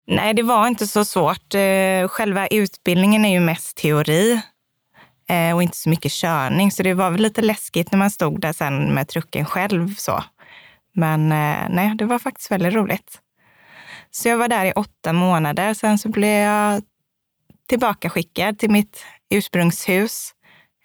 Nej, 0.07 0.35
det 0.35 0.43
var 0.43 0.67
inte 0.67 0.87
så 0.87 1.05
svårt. 1.05 1.55
Eh, 1.55 2.09
själva 2.09 2.47
utbildningen 2.47 3.25
är 3.25 3.33
ju 3.33 3.41
mest 3.41 3.77
teori 3.77 4.41
eh, 5.29 5.55
och 5.55 5.63
inte 5.63 5.77
så 5.77 5.89
mycket 5.89 6.13
körning. 6.13 6.73
Så 6.73 6.83
det 6.83 6.95
var 6.95 7.11
väl 7.11 7.21
lite 7.21 7.43
läskigt 7.43 7.93
när 7.93 7.99
man 7.99 8.11
stod 8.11 8.41
där 8.41 8.53
sen 8.53 8.95
med 8.95 9.09
trucken 9.09 9.47
själv. 9.47 9.95
så. 9.95 10.25
Men 10.95 11.33
eh, 11.33 11.69
nej, 11.69 11.95
det 11.95 12.05
var 12.05 12.19
faktiskt 12.19 12.51
väldigt 12.51 12.75
roligt. 12.75 13.21
Så 14.11 14.29
jag 14.29 14.39
var 14.39 14.49
där 14.49 14.65
i 14.65 14.73
åtta 14.73 15.13
månader. 15.13 15.75
Sen 15.75 15.99
så 15.99 16.09
blev 16.09 16.43
jag 16.43 16.83
tillbaka 17.69 18.11
skickad 18.11 18.59
till 18.59 18.71
mitt 18.71 19.05
ursprungshus 19.31 20.35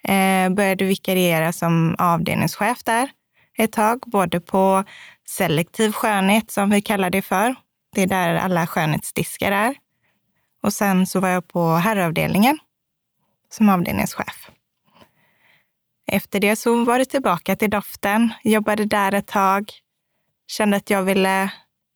Eh, 0.08 0.50
började 0.50 0.84
vikariera 0.84 1.52
som 1.52 1.94
avdelningschef 1.98 2.84
där 2.84 3.10
ett 3.58 3.72
tag, 3.72 4.00
både 4.06 4.40
på 4.40 4.84
selektiv 5.26 5.92
skönhet 5.92 6.50
som 6.50 6.70
vi 6.70 6.82
kallar 6.82 7.10
det 7.10 7.22
för. 7.22 7.54
Det 7.94 8.02
är 8.02 8.06
där 8.06 8.34
alla 8.34 8.66
skönhetsdiskar 8.66 9.52
är. 9.52 9.74
Och 10.62 10.72
sen 10.72 11.06
så 11.06 11.20
var 11.20 11.28
jag 11.28 11.48
på 11.48 11.74
herravdelningen 11.74 12.58
som 13.50 13.68
avdelningschef. 13.68 14.50
Efter 16.06 16.40
det 16.40 16.56
så 16.56 16.84
var 16.84 16.98
det 16.98 17.04
tillbaka 17.04 17.56
till 17.56 17.70
doften, 17.70 18.32
jobbade 18.44 18.84
där 18.84 19.14
ett 19.14 19.26
tag, 19.26 19.70
kände 20.46 20.76
att 20.76 20.90
jag 20.90 21.02
ville 21.02 21.52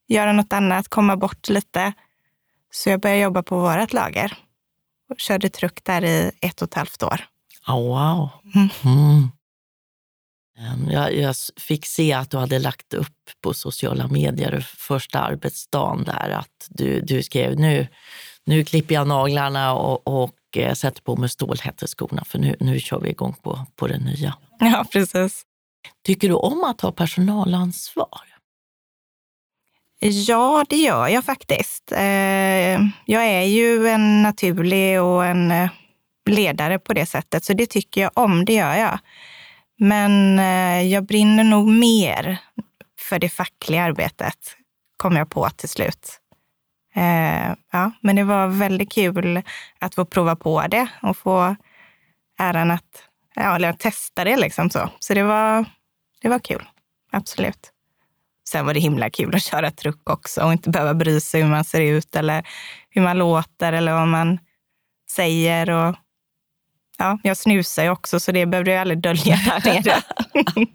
göra 0.08 0.32
något 0.32 0.52
annat, 0.52 0.88
komma 0.88 1.16
bort 1.16 1.48
lite. 1.48 1.92
Så 2.70 2.90
jag 2.90 3.00
började 3.00 3.20
jobba 3.22 3.42
på 3.42 3.58
vårt 3.58 3.92
lager 3.92 4.38
och 5.10 5.18
körde 5.18 5.48
truck 5.48 5.84
där 5.84 6.04
i 6.04 6.30
ett 6.40 6.62
och 6.62 6.68
ett 6.68 6.74
halvt 6.74 7.02
år. 7.02 7.24
Oh, 7.68 7.88
wow. 7.88 8.30
Mm. 8.84 9.28
Ehm, 10.58 10.90
jag, 10.90 11.16
jag, 11.16 11.34
fick 11.56 11.86
se 11.86 12.12
att 12.12 12.30
du 12.30 12.36
hade 12.36 12.58
lagt 12.58 12.94
upp 12.94 13.16
på 13.42 13.54
sociala 13.54 14.08
medier 14.08 14.66
första 14.78 15.18
arbetsdagen 15.18 16.04
där 16.04 16.30
att 16.30 16.66
du, 16.68 17.00
du 17.00 17.22
skrev 17.22 17.58
nu, 17.58 17.86
nu 18.44 18.64
klipper 18.64 18.94
jag 18.94 19.08
naglarna 19.08 19.74
och, 19.74 20.22
och 20.22 20.56
eh, 20.56 20.74
sätter 20.74 21.02
på 21.02 21.16
mig 21.16 21.28
stålhätteskorna 21.28 22.24
för 22.24 22.38
nu, 22.38 22.56
nu 22.60 22.80
kör 22.80 23.00
vi 23.00 23.10
igång 23.10 23.34
på, 23.42 23.66
på 23.76 23.86
det 23.86 23.98
nya. 23.98 24.34
Ja, 24.58 24.84
precis. 24.92 25.42
Tycker 26.04 26.28
du 26.28 26.34
om 26.34 26.64
att 26.64 26.80
ha 26.80 26.92
personalansvar? 26.92 28.20
Ja, 30.00 30.64
det 30.68 30.76
gör 30.76 31.08
jag 31.08 31.24
faktiskt. 31.24 31.92
Eh, 31.92 32.80
jag 33.04 33.24
är 33.24 33.42
ju 33.42 33.88
en 33.88 34.22
naturlig 34.22 35.02
och 35.02 35.24
en 35.24 35.50
eh, 35.50 35.70
ledare 36.28 36.78
på 36.78 36.92
det 36.92 37.06
sättet. 37.06 37.44
Så 37.44 37.52
det 37.52 37.66
tycker 37.66 38.00
jag 38.00 38.10
om, 38.14 38.44
det 38.44 38.54
gör 38.54 38.74
jag. 38.74 38.98
Men 39.78 40.38
eh, 40.38 40.82
jag 40.82 41.04
brinner 41.04 41.44
nog 41.44 41.68
mer 41.68 42.38
för 43.00 43.18
det 43.18 43.28
fackliga 43.28 43.82
arbetet, 43.82 44.56
kom 44.96 45.16
jag 45.16 45.30
på 45.30 45.50
till 45.50 45.68
slut. 45.68 46.20
Eh, 46.94 47.54
ja, 47.72 47.90
men 48.00 48.16
det 48.16 48.24
var 48.24 48.46
väldigt 48.46 48.92
kul 48.92 49.42
att 49.78 49.94
få 49.94 50.04
prova 50.04 50.36
på 50.36 50.66
det 50.66 50.88
och 51.02 51.16
få 51.16 51.56
äran 52.38 52.70
att 52.70 53.02
ja, 53.34 53.56
eller 53.56 53.72
testa 53.72 54.24
det. 54.24 54.36
Liksom 54.36 54.70
så 54.70 54.90
så 54.98 55.14
det, 55.14 55.22
var, 55.22 55.64
det 56.22 56.28
var 56.28 56.38
kul, 56.38 56.68
absolut. 57.12 57.72
Sen 58.48 58.66
var 58.66 58.74
det 58.74 58.80
himla 58.80 59.10
kul 59.10 59.34
att 59.34 59.42
köra 59.42 59.70
truck 59.70 60.10
också 60.10 60.44
och 60.44 60.52
inte 60.52 60.70
behöva 60.70 60.94
bry 60.94 61.20
sig 61.20 61.42
hur 61.42 61.50
man 61.50 61.64
ser 61.64 61.80
ut 61.80 62.16
eller 62.16 62.48
hur 62.90 63.02
man 63.02 63.18
låter 63.18 63.72
eller 63.72 63.92
vad 63.92 64.08
man 64.08 64.38
säger. 65.10 65.70
Och 65.70 65.96
Ja, 66.98 67.18
jag 67.22 67.36
snusar 67.36 67.82
ju 67.82 67.90
också, 67.90 68.20
så 68.20 68.32
det 68.32 68.46
behövde 68.46 68.70
jag 68.70 68.80
aldrig 68.80 69.00
dölja 69.00 69.36
där 69.36 69.64
nere. 69.74 70.02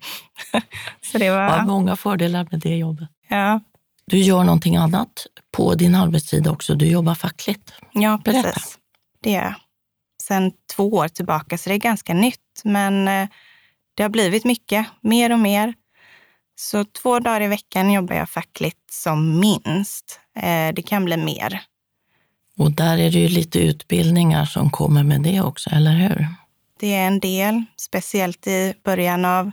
så 1.11 1.17
det 1.17 1.29
var... 1.29 1.41
Ja, 1.41 1.65
många 1.65 1.95
fördelar 1.95 2.47
med 2.51 2.59
det 2.59 2.75
jobbet. 2.75 3.09
Ja, 3.27 3.59
du 4.05 4.17
gör 4.17 4.43
någonting 4.43 4.75
annat 4.75 5.27
på 5.51 5.75
din 5.75 5.95
arbetstid 5.95 6.47
också. 6.47 6.75
Du 6.75 6.85
jobbar 6.87 7.15
fackligt. 7.15 7.73
Ja, 7.93 8.19
Berätta. 8.23 8.51
precis. 8.51 8.77
Det 9.23 9.31
gör 9.31 9.41
jag. 9.41 9.53
Sen 10.23 10.51
två 10.75 10.89
år 10.93 11.07
tillbaka, 11.07 11.57
så 11.57 11.69
det 11.69 11.75
är 11.75 11.79
ganska 11.79 12.13
nytt. 12.13 12.61
Men 12.63 13.07
eh, 13.07 13.27
det 13.95 14.03
har 14.03 14.09
blivit 14.09 14.45
mycket, 14.45 14.87
mer 15.01 15.31
och 15.31 15.39
mer. 15.39 15.73
Så 16.55 16.85
två 16.85 17.19
dagar 17.19 17.41
i 17.41 17.47
veckan 17.47 17.91
jobbar 17.91 18.15
jag 18.15 18.29
fackligt 18.29 18.91
som 18.91 19.39
minst. 19.39 20.19
Eh, 20.39 20.73
Det 20.73 20.81
kan 20.87 21.05
bli 21.05 21.17
mer. 21.17 21.61
Och 22.57 22.71
där 22.71 22.97
är 22.97 23.11
det 23.11 23.19
ju 23.19 23.27
lite 23.27 23.59
utbildningar 23.59 24.45
som 24.45 24.69
kommer 24.69 25.03
med 25.03 25.21
det 25.21 25.41
också, 25.41 25.69
eller 25.69 25.91
hur? 25.91 26.27
Det 26.79 26.93
är 26.93 27.07
en 27.07 27.19
del, 27.19 27.63
speciellt 27.77 28.47
i 28.47 28.73
början 28.83 29.25
av 29.25 29.51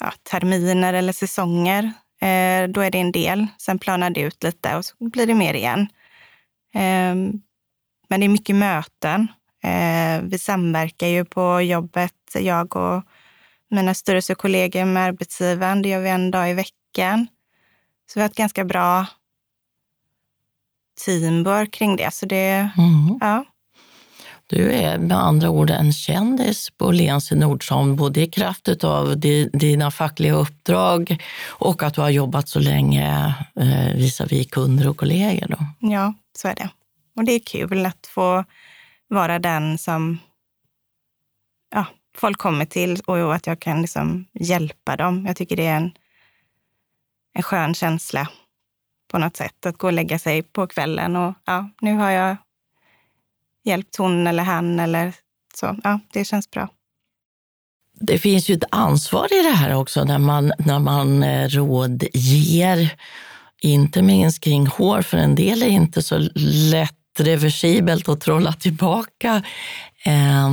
ja, 0.00 0.12
terminer 0.30 0.94
eller 0.94 1.12
säsonger. 1.12 1.84
Eh, 2.20 2.68
då 2.68 2.80
är 2.80 2.90
det 2.90 2.98
en 2.98 3.12
del. 3.12 3.46
Sen 3.58 3.78
planar 3.78 4.10
det 4.10 4.20
ut 4.20 4.42
lite 4.42 4.76
och 4.76 4.84
så 4.84 4.94
blir 4.98 5.26
det 5.26 5.34
mer 5.34 5.54
igen. 5.54 5.80
Eh, 6.74 7.14
men 8.08 8.20
det 8.20 8.26
är 8.26 8.28
mycket 8.28 8.56
möten. 8.56 9.28
Eh, 9.64 10.22
vi 10.22 10.38
samverkar 10.38 11.06
ju 11.06 11.24
på 11.24 11.60
jobbet, 11.60 12.12
jag 12.34 12.76
och 12.76 13.02
mina 13.70 13.94
styrelsekollegor 13.94 14.84
med 14.84 15.02
arbetsgivaren. 15.02 15.82
Det 15.82 15.88
gör 15.88 16.00
vi 16.00 16.08
en 16.08 16.30
dag 16.30 16.50
i 16.50 16.54
veckan. 16.54 17.26
Så 18.06 18.18
vi 18.18 18.20
har 18.20 18.28
ett 18.28 18.36
ganska 18.36 18.64
bra 18.64 19.06
teamwork 21.04 21.70
kring 21.70 21.96
det. 21.96 22.14
Så 22.14 22.26
det, 22.26 22.70
Mm. 22.78 23.18
ja. 23.20 23.44
Du 24.48 24.72
är 24.72 24.98
med 24.98 25.18
andra 25.18 25.50
ord 25.50 25.70
en 25.70 25.92
kändis 25.92 26.70
på 26.70 26.84
Åhléns 26.86 27.32
i 27.32 27.36
Nordsholm, 27.36 27.96
både 27.96 28.20
i 28.20 28.26
kraft 28.26 28.84
av 28.84 29.18
dina 29.52 29.90
fackliga 29.90 30.34
uppdrag 30.34 31.22
och 31.46 31.82
att 31.82 31.94
du 31.94 32.00
har 32.00 32.10
jobbat 32.10 32.48
så 32.48 32.58
länge 32.60 33.34
eh, 33.60 33.94
visavi 33.94 34.44
kunder 34.44 34.88
och 34.88 34.96
kollegor. 34.96 35.46
Då. 35.48 35.88
Ja, 35.88 36.14
så 36.38 36.48
är 36.48 36.54
det. 36.54 36.68
Och 37.16 37.24
det 37.24 37.32
är 37.32 37.38
kul 37.40 37.86
att 37.86 38.06
få 38.06 38.44
vara 39.08 39.38
den 39.38 39.78
som 39.78 40.18
ja, 41.74 41.86
folk 42.16 42.38
kommer 42.38 42.64
till 42.64 43.00
och 43.06 43.34
att 43.34 43.46
jag 43.46 43.60
kan 43.60 43.80
liksom 43.82 44.26
hjälpa 44.32 44.96
dem. 44.96 45.26
Jag 45.26 45.36
tycker 45.36 45.56
det 45.56 45.66
är 45.66 45.76
en, 45.76 45.90
en 47.34 47.42
skön 47.42 47.74
känsla 47.74 48.28
på 49.08 49.18
något 49.18 49.36
sätt. 49.36 49.66
Att 49.66 49.78
gå 49.78 49.86
och 49.86 49.92
lägga 49.92 50.18
sig 50.18 50.42
på 50.42 50.66
kvällen 50.66 51.16
och 51.16 51.34
ja, 51.44 51.70
nu 51.80 51.94
har 51.94 52.10
jag 52.10 52.36
hjälpt 53.64 53.96
hon 53.96 54.26
eller 54.26 54.42
han 54.42 54.80
eller 54.80 55.12
så. 55.54 55.76
Ja, 55.84 56.00
det 56.12 56.24
känns 56.24 56.50
bra. 56.50 56.68
Det 58.00 58.18
finns 58.18 58.48
ju 58.48 58.54
ett 58.54 58.64
ansvar 58.70 59.32
i 59.32 59.42
det 59.42 59.56
här 59.56 59.74
också 59.74 60.04
när 60.04 60.18
man, 60.18 60.52
när 60.58 60.78
man 60.78 61.22
eh, 61.22 61.48
rådger, 61.48 62.90
inte 63.60 64.02
minst 64.02 64.40
kring 64.40 64.66
hår, 64.66 65.02
för 65.02 65.16
en 65.16 65.34
del 65.34 65.62
är 65.62 65.68
inte 65.68 66.02
så 66.02 66.18
lätt 66.70 66.92
reversibelt 67.18 68.08
att 68.08 68.20
trolla 68.20 68.52
tillbaka. 68.52 69.42
Eh, 70.04 70.50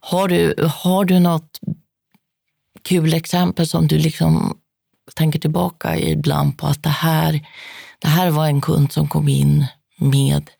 har, 0.00 0.28
du, 0.28 0.54
har 0.84 1.04
du 1.04 1.18
något 1.18 1.60
kul 2.82 3.14
exempel 3.14 3.66
som 3.66 3.86
du 3.86 3.98
liksom 3.98 4.58
tänker 5.14 5.38
tillbaka 5.38 5.98
ibland 5.98 6.58
på 6.58 6.66
att 6.66 6.82
det 6.82 6.88
här, 6.88 7.46
det 7.98 8.08
här 8.08 8.30
var 8.30 8.46
en 8.46 8.60
kund 8.60 8.92
som 8.92 9.08
kom 9.08 9.28
in 9.28 9.66
med 9.96 10.50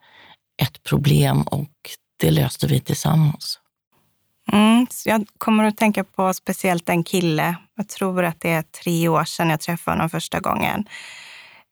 ett 0.63 0.83
problem 0.83 1.43
och 1.43 1.71
det 2.17 2.31
löste 2.31 2.67
vi 2.67 2.81
tillsammans? 2.81 3.59
Mm, 4.53 4.87
jag 5.05 5.27
kommer 5.39 5.65
att 5.65 5.77
tänka 5.77 6.05
på 6.05 6.35
speciellt 6.35 6.89
en 6.89 7.05
kille. 7.05 7.57
Jag 7.77 7.89
tror 7.89 8.25
att 8.25 8.41
det 8.41 8.51
är 8.51 8.63
tre 8.63 9.09
år 9.09 9.25
sedan 9.25 9.51
jag 9.51 9.61
träffade 9.61 9.97
honom 9.97 10.11
första 10.11 10.41
gången. 10.41 10.85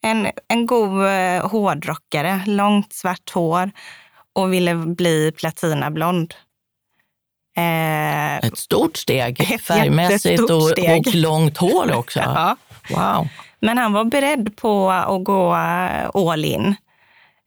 En, 0.03 0.31
en 0.49 0.66
god 0.66 1.07
eh, 1.07 1.49
hårdrockare, 1.51 2.43
långt 2.47 2.93
svart 2.93 3.31
hår 3.31 3.71
och 4.33 4.53
ville 4.53 4.75
bli 4.75 5.33
platinablond. 5.33 6.35
Eh, 7.57 8.37
ett 8.37 8.59
stort 8.59 8.97
steg 8.97 9.40
ett 9.55 9.62
färgmässigt 9.62 10.51
och, 10.51 10.62
steg. 10.62 11.07
och 11.07 11.14
långt 11.14 11.57
hår 11.57 11.93
också. 11.93 12.19
ja. 12.25 12.57
Wow. 12.90 13.29
Men 13.61 13.79
han 13.79 13.93
var 13.93 14.05
beredd 14.05 14.57
på 14.57 14.90
att 14.90 15.25
gå 15.25 15.55
eh, 15.55 16.11
all 16.14 16.45
in. 16.45 16.75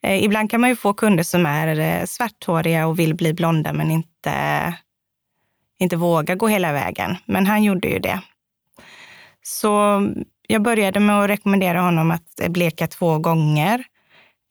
Eh, 0.03 0.23
ibland 0.23 0.51
kan 0.51 0.61
man 0.61 0.69
ju 0.69 0.75
få 0.75 0.93
kunder 0.93 1.23
som 1.23 1.45
är 1.45 1.79
eh, 1.79 2.05
svarthåriga 2.05 2.87
och 2.87 2.99
vill 2.99 3.15
bli 3.15 3.33
blonda 3.33 3.73
men 3.73 3.91
inte, 3.91 4.33
inte 5.79 5.95
vågar 5.95 6.35
gå 6.35 6.47
hela 6.47 6.71
vägen. 6.71 7.17
Men 7.25 7.45
han 7.45 7.63
gjorde 7.63 7.87
ju 7.87 7.99
det. 7.99 8.21
Så 9.41 10.01
jag 10.47 10.61
började 10.61 10.99
med 10.99 11.19
att 11.23 11.29
rekommendera 11.29 11.81
honom 11.81 12.11
att 12.11 12.49
bleka 12.49 12.87
två 12.87 13.17
gånger. 13.19 13.83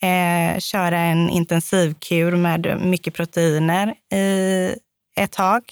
Eh, 0.03 0.59
köra 0.59 0.99
en 0.99 1.31
intensivkur 1.31 2.37
med 2.37 2.81
mycket 2.85 3.15
proteiner 3.15 3.95
i 4.15 4.75
ett 5.17 5.33
tag. 5.33 5.63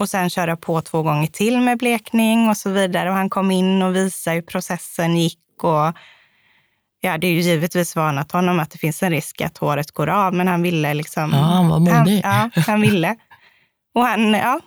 Och 0.00 0.08
sen 0.08 0.30
köra 0.30 0.56
på 0.56 0.80
två 0.80 1.02
gånger 1.02 1.26
till 1.26 1.60
med 1.60 1.78
blekning 1.78 2.48
och 2.48 2.56
så 2.56 2.70
vidare. 2.70 3.10
Och 3.10 3.16
han 3.16 3.30
kom 3.30 3.50
in 3.50 3.82
och 3.82 3.96
visade 3.96 4.36
hur 4.36 4.42
processen 4.42 5.16
gick. 5.16 5.38
Och 5.62 5.92
jag 7.00 7.10
hade 7.10 7.26
ju 7.26 7.40
givetvis 7.40 7.96
varnat 7.96 8.32
honom 8.32 8.60
att 8.60 8.70
det 8.70 8.78
finns 8.78 9.02
en 9.02 9.10
risk 9.10 9.40
att 9.40 9.58
håret 9.58 9.90
går 9.90 10.08
av, 10.08 10.34
men 10.34 10.48
han 10.48 10.62
ville 10.62 10.94
liksom... 10.94 11.30
Ja, 11.32 11.38
han 11.38 11.68
var 11.68 11.78
modig. 11.78 12.22
Han, 12.24 12.50
ja, 12.54 12.62
han 12.62 12.80
ville. 12.80 13.16
Och 13.94 14.02
han, 14.02 14.32
ja, 14.32 14.60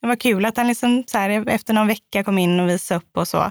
det 0.00 0.06
var 0.06 0.16
kul 0.16 0.44
att 0.44 0.56
han 0.56 0.66
liksom 0.66 1.04
så 1.06 1.18
här, 1.18 1.48
efter 1.48 1.74
någon 1.74 1.86
vecka 1.86 2.24
kom 2.24 2.38
in 2.38 2.60
och 2.60 2.68
visade 2.68 2.98
upp 2.98 3.16
och 3.16 3.28
så. 3.28 3.42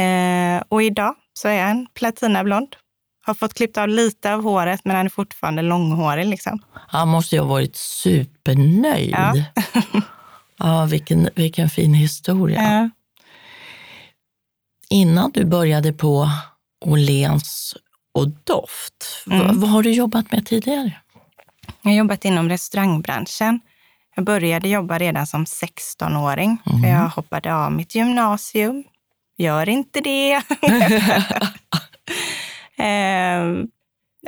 Eh, 0.00 0.62
och 0.68 0.82
idag 0.82 1.14
så 1.32 1.48
är 1.48 1.62
han 1.62 1.86
platinablond. 1.94 2.76
Har 3.24 3.34
fått 3.34 3.54
klippt 3.54 3.78
av 3.78 3.88
lite 3.88 4.34
av 4.34 4.42
håret, 4.42 4.80
men 4.84 4.96
han 4.96 5.06
är 5.06 5.10
fortfarande 5.10 5.62
långhårig. 5.62 6.26
Liksom. 6.26 6.62
Han 6.74 7.08
måste 7.08 7.34
ju 7.34 7.40
ha 7.40 7.48
varit 7.48 7.76
supernöjd. 7.76 9.10
Ja. 9.10 9.34
ja, 10.58 10.84
vilken, 10.84 11.28
vilken 11.36 11.70
fin 11.70 11.94
historia. 11.94 12.62
Ja. 12.62 12.90
Innan 14.90 15.30
du 15.30 15.44
började 15.44 15.92
på 15.92 16.30
Åhléns 16.84 17.76
och 18.14 18.28
Doft, 18.28 19.24
Mm. 19.26 19.46
vad, 19.46 19.56
vad 19.56 19.70
har 19.70 19.82
du 19.82 19.90
jobbat 19.92 20.32
med 20.32 20.46
tidigare? 20.46 20.92
Jag 21.82 21.90
har 21.90 21.96
jobbat 21.96 22.24
inom 22.24 22.48
restaurangbranschen. 22.48 23.60
Jag 24.16 24.24
började 24.24 24.68
jobba 24.68 24.98
redan 24.98 25.26
som 25.26 25.44
16-åring. 25.44 26.58
För 26.82 26.88
jag 26.88 27.08
hoppade 27.08 27.54
av 27.54 27.72
mitt 27.72 27.94
gymnasium. 27.94 28.84
Gör 29.36 29.68
inte 29.68 30.00
det. 30.00 30.42
Ehm, 32.76 33.66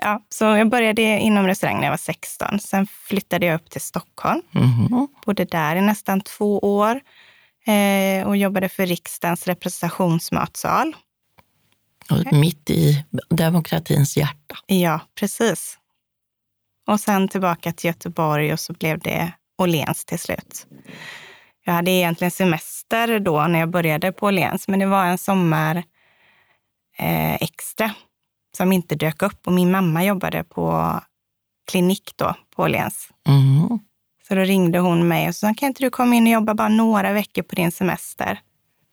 ja, 0.01 0.23
så 0.29 0.45
jag 0.45 0.69
började 0.71 1.03
inom 1.03 1.47
restaurang 1.47 1.77
när 1.77 1.85
jag 1.85 1.93
var 1.93 1.97
16. 1.97 2.61
Sen 2.61 2.87
flyttade 2.87 3.47
jag 3.47 3.55
upp 3.55 3.71
till 3.71 3.81
Stockholm. 3.81 4.43
Mhm. 4.51 5.09
Bodde 5.27 5.45
där 5.45 5.77
i 5.77 5.81
nästan 5.81 6.21
två 6.21 6.59
år 6.59 7.01
eh, 7.67 8.27
och 8.27 8.37
jobbade 8.37 8.69
för 8.69 8.87
riksdagens 8.87 9.47
representationsmatsal. 9.47 10.97
Och 12.11 12.33
mitt 12.33 12.71
i 12.71 13.05
demokratins 13.29 14.17
hjärta. 14.17 14.57
Ja, 14.67 15.01
precis. 15.15 15.79
Och 16.87 17.01
sen 17.01 17.29
tillbaka 17.29 17.73
till 17.73 17.89
Göteborg 17.89 18.53
och 18.53 18.61
så 18.61 18.73
blev 18.73 18.99
det 18.99 19.33
Åhléns 19.59 20.05
till 20.05 20.19
slut. 20.19 20.67
Jag 21.65 21.73
hade 21.73 21.91
egentligen 21.91 22.31
semester 22.31 23.19
då 23.19 23.47
när 23.47 23.59
jag 23.59 23.71
började 23.71 24.13
på 24.13 24.27
Åhléns, 24.27 24.69
men 24.69 24.79
det 24.79 24.87
var 24.87 25.05
en 25.05 25.19
sommar 25.19 25.77
eh, 26.99 27.35
extra 27.35 27.95
som 28.57 28.73
inte 28.73 28.95
dök 28.95 29.23
upp. 29.23 29.47
Och 29.47 29.53
min 29.53 29.71
mamma 29.71 30.05
jobbade 30.05 30.45
på 30.45 30.95
klinik 31.71 32.13
då 32.17 32.35
på 32.57 32.63
Åhléns. 32.63 33.09
Mhm. 33.29 33.79
Så 34.29 34.35
då 34.35 34.41
ringde 34.41 34.79
hon 34.79 35.09
mig 35.09 35.29
och 35.29 35.35
sa, 35.35 35.55
kan 35.55 35.67
inte 35.67 35.83
du 35.83 35.91
komma 35.91 36.15
in 36.15 36.27
och 36.27 36.33
jobba 36.33 36.55
bara 36.55 36.69
några 36.69 37.13
veckor 37.13 37.43
på 37.43 37.55
din 37.55 37.73
semester? 37.73 38.41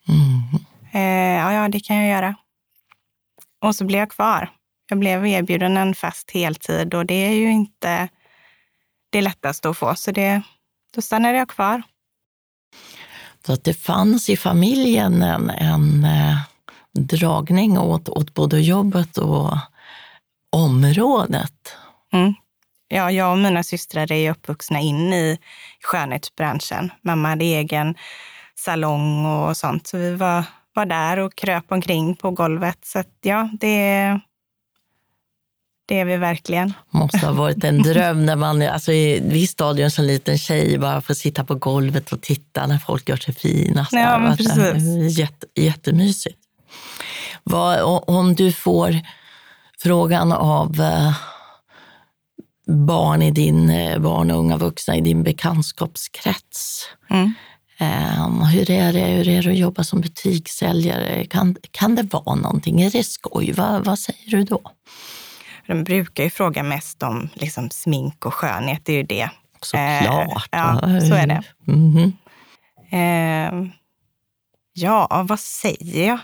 Mhm. 0.06 0.64
Eh, 0.92 1.36
ja, 1.36 1.52
ja, 1.52 1.68
det 1.68 1.80
kan 1.80 1.96
jag 1.96 2.08
göra. 2.08 2.34
Och 3.60 3.76
så 3.76 3.84
blev 3.84 3.98
jag 3.98 4.10
kvar. 4.10 4.50
Jag 4.88 4.98
blev 4.98 5.26
erbjuden 5.26 5.76
en 5.76 5.94
fast 5.94 6.30
heltid 6.30 6.94
och 6.94 7.06
det 7.06 7.14
är 7.14 7.34
ju 7.34 7.50
inte 7.50 8.08
det 9.10 9.20
lättaste 9.20 9.68
att 9.68 9.78
få. 9.78 9.94
Så 9.94 10.10
det, 10.10 10.42
då 10.94 11.02
stannade 11.02 11.38
jag 11.38 11.48
kvar. 11.48 11.82
Så 13.46 13.52
att 13.52 13.64
det 13.64 13.74
fanns 13.74 14.28
i 14.30 14.36
familjen 14.36 15.22
en, 15.22 15.50
en 15.50 16.04
eh, 16.04 16.38
dragning 17.06 17.78
åt, 17.78 18.08
åt 18.08 18.34
både 18.34 18.60
jobbet 18.60 19.18
och 19.18 19.56
området. 20.52 21.76
Mm. 22.12 22.34
Ja, 22.88 23.10
jag 23.10 23.32
och 23.32 23.38
mina 23.38 23.62
systrar 23.62 24.12
är 24.12 24.30
uppvuxna 24.30 24.80
in 24.80 25.12
i 25.12 25.38
skönhetsbranschen. 25.82 26.90
Mamma 27.02 27.28
hade 27.28 27.44
egen 27.44 27.94
salong 28.56 29.26
och 29.26 29.56
sånt, 29.56 29.86
så 29.86 29.98
vi 29.98 30.14
var, 30.14 30.44
var 30.74 30.86
där 30.86 31.18
och 31.18 31.34
kröp 31.34 31.72
omkring 31.72 32.16
på 32.16 32.30
golvet. 32.30 32.78
Så 32.82 32.98
att, 32.98 33.08
ja, 33.20 33.50
det, 33.60 34.20
det 35.88 35.98
är 36.00 36.04
vi 36.04 36.16
verkligen. 36.16 36.72
måste 36.90 37.18
ha 37.26 37.32
varit 37.32 37.64
en 37.64 37.82
dröm 37.82 38.26
när 38.26 38.36
man 38.36 38.62
alltså 38.62 38.92
i 38.92 39.16
ett 39.16 39.22
visst 39.22 39.52
stadium 39.52 39.90
som 39.90 40.04
liten 40.04 40.38
tjej 40.38 40.78
bara 40.78 41.00
får 41.00 41.14
sitta 41.14 41.44
på 41.44 41.54
golvet 41.54 42.12
och 42.12 42.20
titta 42.20 42.66
när 42.66 42.78
folk 42.78 43.08
gör 43.08 43.16
sig 43.16 43.34
fina. 43.34 43.86
Så 43.86 43.96
Ja, 43.96 44.18
men 44.18 44.36
precis. 44.36 45.18
Jätte, 45.18 45.46
jättemysigt. 45.54 46.38
Vad, 47.44 48.02
om 48.06 48.34
du 48.34 48.52
får 48.52 49.00
frågan 49.78 50.32
av 50.32 50.80
eh, 50.80 51.12
barn 52.86 53.22
i 53.22 53.30
din, 53.30 53.70
eh, 53.70 53.98
barn 53.98 54.30
och 54.30 54.38
unga 54.38 54.56
vuxna 54.56 54.96
i 54.96 55.00
din 55.00 55.22
bekantskapskrets. 55.22 56.88
Mm. 57.10 57.32
Um, 57.80 58.42
hur, 58.42 58.70
är 58.70 58.92
det, 58.92 59.00
hur 59.00 59.28
är 59.28 59.42
det 59.42 59.50
att 59.50 59.56
jobba 59.56 59.84
som 59.84 60.00
butikssäljare? 60.00 61.26
Kan, 61.26 61.56
kan 61.70 61.94
det 61.94 62.02
vara 62.02 62.34
någonting? 62.34 62.80
Är 62.82 62.90
det 62.90 63.04
skoj? 63.04 63.52
Va, 63.52 63.82
vad 63.84 63.98
säger 63.98 64.30
du 64.30 64.44
då? 64.44 64.60
De 65.66 65.84
brukar 65.84 66.24
ju 66.24 66.30
fråga 66.30 66.62
mest 66.62 67.02
om 67.02 67.28
liksom, 67.34 67.70
smink 67.70 68.26
och 68.26 68.34
skönhet. 68.34 68.80
Det 68.84 68.92
är 68.92 68.96
ju 68.96 69.02
det. 69.02 69.30
Såklart. 69.62 70.48
Eh, 70.54 70.58
ja, 70.60 71.00
så 71.00 71.14
är 71.14 71.26
det. 71.26 71.42
Mm 71.68 71.92
-hmm. 71.92 72.12
eh, 72.90 73.70
ja, 74.72 75.24
vad 75.28 75.40
säger 75.40 76.06
jag? 76.06 76.18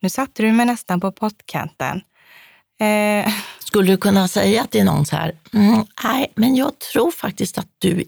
Nu 0.00 0.08
satte 0.10 0.42
du 0.42 0.52
mig 0.52 0.66
nästan 0.66 1.00
på 1.00 1.12
pottkanten. 1.12 2.00
Eh. 2.80 3.32
Skulle 3.58 3.92
du 3.92 3.96
kunna 3.96 4.28
säga 4.28 4.66
till 4.66 4.84
någon 4.84 5.06
så 5.06 5.16
här, 5.16 5.32
mm, 5.52 5.84
nej, 6.04 6.32
men 6.34 6.56
jag 6.56 6.78
tror 6.78 7.10
faktiskt 7.10 7.58
att 7.58 7.68
du 7.78 8.04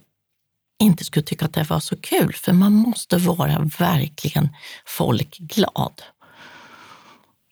inte 0.82 1.04
skulle 1.04 1.22
tycka 1.22 1.44
att 1.44 1.54
det 1.54 1.70
var 1.70 1.80
så 1.80 1.96
kul, 1.96 2.32
för 2.32 2.52
man 2.52 2.72
måste 2.72 3.16
vara 3.16 3.70
verkligen 3.78 4.48
folkglad. 4.86 6.02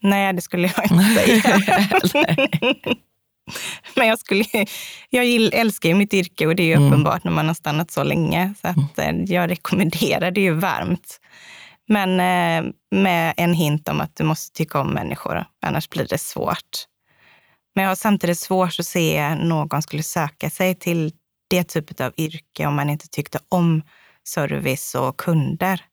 Nej, 0.02 0.32
det 0.32 0.40
skulle 0.40 0.72
jag 0.76 0.84
inte 0.90 2.08
säga. 2.08 2.48
Men 3.96 4.08
jag, 4.08 4.18
skulle, 4.18 4.44
jag 5.10 5.26
älskar 5.54 5.88
ju 5.88 5.94
mitt 5.94 6.14
yrke 6.14 6.46
och 6.46 6.56
det 6.56 6.62
är 6.62 6.66
ju 6.66 6.72
mm. 6.72 6.86
uppenbart 6.86 7.24
när 7.24 7.32
man 7.32 7.46
har 7.46 7.54
stannat 7.54 7.90
så 7.90 8.02
länge. 8.02 8.54
Så 8.60 8.68
att 8.68 8.98
mm. 8.98 9.24
Eh, 9.24 9.34
jag 9.34 9.50
rekommenderar 9.50 10.30
det 10.30 10.40
ju 10.40 10.54
varmt. 10.54 11.20
Men 11.90 12.20
eh, 12.20 12.72
med 12.90 13.34
en 13.36 13.54
hint 13.54 13.88
om 13.88 14.00
att 14.00 14.16
du 14.16 14.24
måste 14.24 14.56
tycka 14.56 14.80
om 14.80 14.90
människor, 14.90 15.44
annars 15.62 15.88
blir 15.88 16.06
det 16.08 16.18
svårt. 16.18 16.86
Men 17.74 17.82
jag 17.82 17.90
har 17.90 17.96
samtidigt 17.96 18.38
svårt 18.38 18.76
att 18.78 18.86
se 18.86 19.34
någon 19.34 19.82
skulle 19.82 20.02
söka 20.02 20.50
sig 20.50 20.74
till 20.74 21.12
det 21.48 21.64
typet 21.64 22.00
av 22.00 22.12
yrke 22.16 22.66
om 22.66 22.74
man 22.74 22.90
inte 22.90 23.08
tyckte 23.08 23.38
om 23.48 23.82
service 24.24 24.94
och 24.94 25.16
kunder. 25.16 25.84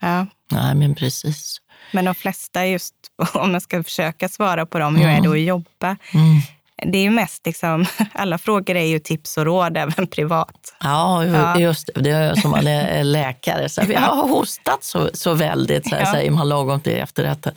Ja. 0.00 0.26
Nej, 0.50 0.74
men 0.74 0.94
precis. 0.94 1.60
Men 1.92 2.04
de 2.04 2.14
flesta, 2.14 2.66
just 2.66 2.94
om 3.34 3.52
man 3.52 3.60
ska 3.60 3.82
försöka 3.82 4.28
svara 4.28 4.66
på 4.66 4.78
dem, 4.78 4.96
hur 4.96 5.08
är 5.08 5.20
det 5.20 5.30
att 5.30 5.40
jobba? 5.40 5.96
Mm. 6.14 6.40
Det 6.84 6.98
är 6.98 7.02
ju 7.02 7.10
mest 7.10 7.46
liksom, 7.46 7.86
alla 8.12 8.38
frågor 8.38 8.76
är 8.76 8.84
ju 8.84 8.98
tips 8.98 9.36
och 9.36 9.44
råd, 9.44 9.76
även 9.76 10.06
privat. 10.06 10.74
Ja, 10.80 11.24
just 11.58 11.90
det. 11.94 12.00
Det 12.00 12.10
är 12.10 12.34
som 12.34 12.50
man 12.50 12.66
är 12.66 13.04
läkare. 13.04 13.68
Så 13.68 13.82
jag 13.88 14.00
har 14.00 14.28
hostat 14.28 14.84
så, 14.84 15.10
så 15.14 15.34
väldigt, 15.34 15.88
så 15.88 15.94
här, 15.94 16.02
ja. 16.02 16.12
säger 16.12 16.30
man 16.30 16.48
lagom 16.48 16.80
till 16.80 16.92
efterrätten. 16.92 17.54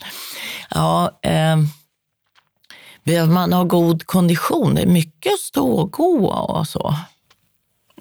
Ja, 0.69 1.19
eh, 1.21 1.57
behöver 3.03 3.33
man 3.33 3.53
ha 3.53 3.63
god 3.63 4.05
kondition? 4.05 4.75
Det 4.75 4.81
är 4.81 4.87
mycket 4.87 5.39
stå 5.39 5.71
och 5.71 5.91
gå 5.91 6.27
och 6.29 6.67
så. 6.67 6.95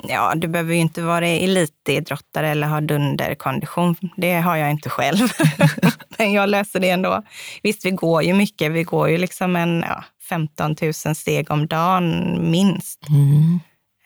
Ja, 0.02 0.32
du 0.36 0.48
behöver 0.48 0.74
ju 0.74 0.80
inte 0.80 1.02
vara 1.02 1.26
elitidrottare 1.26 2.48
eller 2.48 2.66
ha 2.66 2.80
dunderkondition. 2.80 3.96
Det 4.16 4.34
har 4.34 4.56
jag 4.56 4.70
inte 4.70 4.90
själv. 4.90 5.28
Men 6.18 6.32
jag 6.32 6.48
löser 6.48 6.80
det 6.80 6.90
ändå. 6.90 7.22
Visst, 7.62 7.84
vi 7.84 7.90
går 7.90 8.22
ju 8.22 8.34
mycket. 8.34 8.72
Vi 8.72 8.82
går 8.82 9.08
ju 9.08 9.18
liksom 9.18 9.56
en 9.56 9.84
ja, 9.88 10.04
15 10.28 10.76
000 10.82 11.14
steg 11.14 11.50
om 11.50 11.66
dagen 11.66 12.38
minst. 12.50 13.08
Mm. 13.08 13.60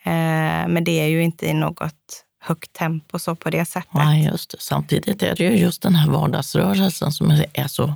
Eh, 0.05 0.69
men 0.69 0.85
det 0.85 1.01
är 1.01 1.07
ju 1.07 1.23
inte 1.23 1.47
i 1.47 1.55
något 1.55 2.25
högt 2.41 2.73
tempo 2.73 3.19
så 3.19 3.35
på 3.35 3.51
det 3.51 3.65
sättet. 3.65 3.95
Nej, 3.95 4.25
just 4.25 4.51
det. 4.51 4.57
Samtidigt 4.61 5.23
är 5.23 5.35
det 5.37 5.45
ju 5.45 5.57
just 5.57 5.83
den 5.83 5.95
här 5.95 6.11
vardagsrörelsen 6.11 7.13
som 7.13 7.31
är 7.53 7.69
så, 7.69 7.95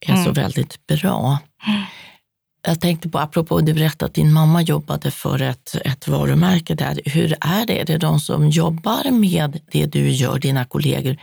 är 0.00 0.12
mm. 0.12 0.24
så 0.24 0.32
väldigt 0.32 0.86
bra. 0.86 1.38
Jag 2.66 2.80
tänkte 2.80 3.08
på, 3.08 3.18
apropå 3.18 3.60
du 3.60 3.74
berättade 3.74 4.04
att 4.04 4.14
din 4.14 4.32
mamma 4.32 4.62
jobbade 4.62 5.10
för 5.10 5.42
ett, 5.42 5.76
ett 5.84 6.08
varumärke 6.08 6.74
där. 6.74 7.00
Hur 7.04 7.34
är 7.40 7.66
det? 7.66 7.80
Är 7.80 7.84
det 7.84 7.98
de 7.98 8.20
som 8.20 8.48
jobbar 8.48 9.10
med 9.10 9.60
det 9.72 9.86
du 9.86 10.10
gör, 10.10 10.38
dina 10.38 10.64
kollegor, 10.64 11.16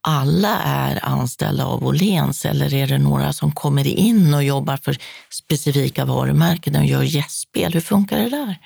alla 0.00 0.58
är 0.58 0.98
anställda 1.02 1.64
av 1.64 1.86
Åhléns 1.86 2.44
eller 2.44 2.74
är 2.74 2.86
det 2.86 2.98
några 2.98 3.32
som 3.32 3.52
kommer 3.52 3.86
in 3.86 4.34
och 4.34 4.44
jobbar 4.44 4.76
för 4.76 4.96
specifika 5.30 6.04
varumärken 6.04 6.76
och 6.76 6.84
gör 6.84 7.02
gästspel? 7.02 7.72
Hur 7.72 7.80
funkar 7.80 8.18
det 8.18 8.28
där? 8.28 8.56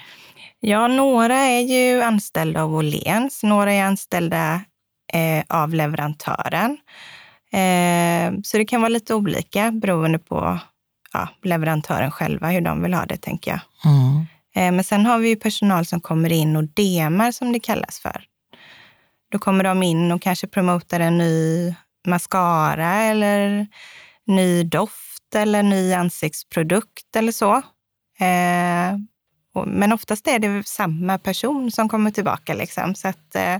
Ja, 0.60 0.88
några 0.88 1.36
är 1.36 1.60
ju 1.60 2.02
anställda 2.02 2.62
av 2.62 2.74
Åhléns, 2.74 3.42
några 3.42 3.72
är 3.72 3.84
anställda 3.84 4.60
eh, 5.12 5.44
av 5.48 5.74
leverantören. 5.74 6.78
Eh, 7.52 8.40
så 8.44 8.58
det 8.58 8.64
kan 8.64 8.80
vara 8.80 8.88
lite 8.88 9.14
olika 9.14 9.70
beroende 9.70 10.18
på 10.18 10.58
ja, 11.14 11.28
leverantören 11.42 12.10
själva, 12.10 12.48
hur 12.48 12.60
de 12.60 12.82
vill 12.82 12.94
ha 12.94 13.06
det, 13.06 13.16
tänker 13.16 13.50
jag. 13.50 13.60
Mm. 13.92 14.26
Eh, 14.54 14.72
men 14.72 14.84
sen 14.84 15.06
har 15.06 15.18
vi 15.18 15.28
ju 15.28 15.36
personal 15.36 15.86
som 15.86 16.00
kommer 16.00 16.32
in 16.32 16.56
och 16.56 16.64
demar, 16.64 17.32
som 17.32 17.52
det 17.52 17.60
kallas 17.60 17.98
för. 17.98 18.24
Då 19.30 19.38
kommer 19.38 19.64
de 19.64 19.82
in 19.82 20.12
och 20.12 20.22
kanske 20.22 20.46
promotar 20.46 21.00
en 21.00 21.18
ny 21.18 21.74
mascara 22.06 22.94
eller 22.94 23.66
ny 24.26 24.64
doft 24.64 25.34
eller 25.34 25.62
ny 25.62 25.92
ansiktsprodukt 25.92 27.16
eller 27.16 27.32
så. 27.32 27.56
Eh, 28.18 28.98
men 29.66 29.92
oftast 29.92 30.28
är 30.28 30.38
det 30.38 30.66
samma 30.66 31.18
person 31.18 31.70
som 31.70 31.88
kommer 31.88 32.10
tillbaka. 32.10 32.54
Liksom. 32.54 32.94
Så 32.94 33.08
att 33.08 33.34
eh, 33.34 33.56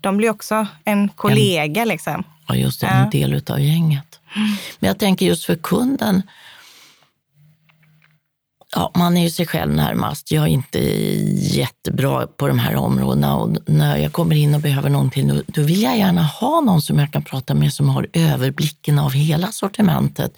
de 0.00 0.16
blir 0.16 0.30
också 0.30 0.66
en 0.84 1.08
kollega. 1.08 1.84
Liksom. 1.84 2.24
Ja, 2.48 2.54
just 2.54 2.80
det, 2.80 2.86
en 2.86 3.10
del 3.10 3.42
av 3.50 3.60
gänget. 3.60 4.20
Men 4.78 4.88
jag 4.88 4.98
tänker 4.98 5.26
just 5.26 5.44
för 5.44 5.56
kunden, 5.56 6.22
ja, 8.74 8.92
man 8.94 9.16
är 9.16 9.22
ju 9.22 9.30
sig 9.30 9.46
själv 9.46 9.74
närmast. 9.74 10.30
Jag 10.30 10.42
är 10.44 10.48
inte 10.48 10.78
jättebra 11.56 12.26
på 12.26 12.48
de 12.48 12.58
här 12.58 12.76
områdena. 12.76 13.36
Och 13.36 13.56
när 13.66 13.96
jag 13.96 14.12
kommer 14.12 14.34
in 14.34 14.54
och 14.54 14.60
behöver 14.60 14.90
någonting, 14.90 15.28
då, 15.28 15.42
då 15.46 15.62
vill 15.62 15.82
jag 15.82 15.98
gärna 15.98 16.22
ha 16.22 16.60
någon 16.60 16.82
som 16.82 16.98
jag 16.98 17.12
kan 17.12 17.24
prata 17.24 17.54
med 17.54 17.72
som 17.72 17.88
har 17.88 18.06
överblicken 18.12 18.98
av 18.98 19.12
hela 19.12 19.52
sortimentet. 19.52 20.36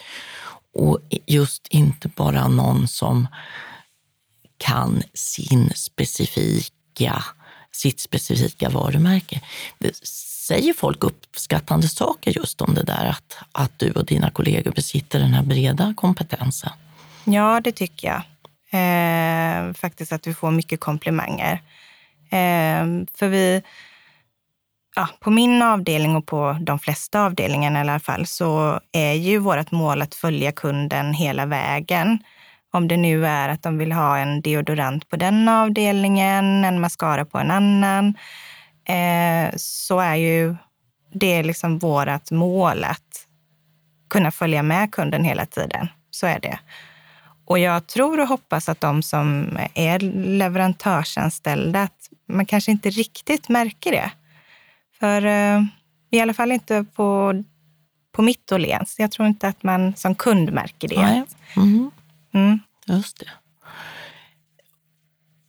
Och 0.74 0.98
just 1.26 1.66
inte 1.70 2.08
bara 2.08 2.48
någon 2.48 2.88
som 2.88 3.26
kan 4.56 5.02
sin 5.14 5.70
specifika, 5.74 7.24
sitt 7.74 8.00
specifika 8.00 8.68
varumärke. 8.68 9.40
Säger 10.48 10.72
folk 10.72 11.04
uppskattande 11.04 11.88
saker 11.88 12.30
just 12.36 12.60
om 12.60 12.74
det 12.74 12.82
där 12.82 13.04
att, 13.04 13.38
att 13.52 13.78
du 13.78 13.90
och 13.90 14.06
dina 14.06 14.30
kollegor 14.30 14.72
besitter 14.72 15.18
den 15.18 15.34
här 15.34 15.42
breda 15.42 15.94
kompetensen? 15.96 16.70
Ja, 17.24 17.60
det 17.64 17.72
tycker 17.72 18.08
jag. 18.08 18.22
Eh, 18.74 19.72
faktiskt 19.74 20.12
att 20.12 20.26
vi 20.26 20.34
får 20.34 20.50
mycket 20.50 20.80
komplimanger. 20.80 21.52
Eh, 22.30 22.84
för 23.14 23.28
vi, 23.28 23.62
ja, 24.96 25.08
på 25.20 25.30
min 25.30 25.62
avdelning 25.62 26.16
och 26.16 26.26
på 26.26 26.58
de 26.60 26.78
flesta 26.78 27.24
avdelningarna 27.24 27.78
i 27.78 27.80
alla 27.80 28.00
fall, 28.00 28.26
så 28.26 28.80
är 28.92 29.12
ju 29.12 29.38
vårt 29.38 29.70
mål 29.70 30.02
att 30.02 30.14
följa 30.14 30.52
kunden 30.52 31.14
hela 31.14 31.46
vägen. 31.46 32.18
Om 32.74 32.88
det 32.88 32.96
nu 32.96 33.26
är 33.26 33.48
att 33.48 33.62
de 33.62 33.78
vill 33.78 33.92
ha 33.92 34.18
en 34.18 34.40
deodorant 34.40 35.08
på 35.08 35.16
den 35.16 35.48
avdelningen, 35.48 36.64
en 36.64 36.80
mascara 36.80 37.24
på 37.24 37.38
en 37.38 37.50
annan, 37.50 38.14
eh, 38.88 39.54
så 39.56 40.00
är 40.00 40.14
ju 40.14 40.56
det 41.12 41.42
liksom 41.42 41.78
vårt 41.78 42.30
mål 42.30 42.84
att 42.84 43.26
kunna 44.10 44.30
följa 44.30 44.62
med 44.62 44.92
kunden 44.92 45.24
hela 45.24 45.46
tiden. 45.46 45.88
Så 46.10 46.26
är 46.26 46.40
det. 46.40 46.58
Och 47.44 47.58
jag 47.58 47.86
tror 47.86 48.20
och 48.20 48.28
hoppas 48.28 48.68
att 48.68 48.80
de 48.80 49.02
som 49.02 49.58
är 49.74 49.98
leverantörsanställda, 50.38 51.82
att 51.82 52.10
man 52.28 52.46
kanske 52.46 52.70
inte 52.70 52.90
riktigt 52.90 53.48
märker 53.48 53.92
det. 53.92 54.10
För 55.00 55.26
eh, 55.26 55.62
i 56.10 56.20
alla 56.20 56.34
fall 56.34 56.52
inte 56.52 56.84
på, 56.94 57.42
på 58.12 58.22
mitt 58.22 58.52
Åhléns. 58.52 58.94
Jag 58.98 59.10
tror 59.10 59.28
inte 59.28 59.48
att 59.48 59.62
man 59.62 59.96
som 59.96 60.14
kund 60.14 60.52
märker 60.52 60.88
det. 60.88 61.24
Mm. 61.56 61.90
Mm. 62.34 62.60
Just 62.86 63.18
det. 63.18 63.30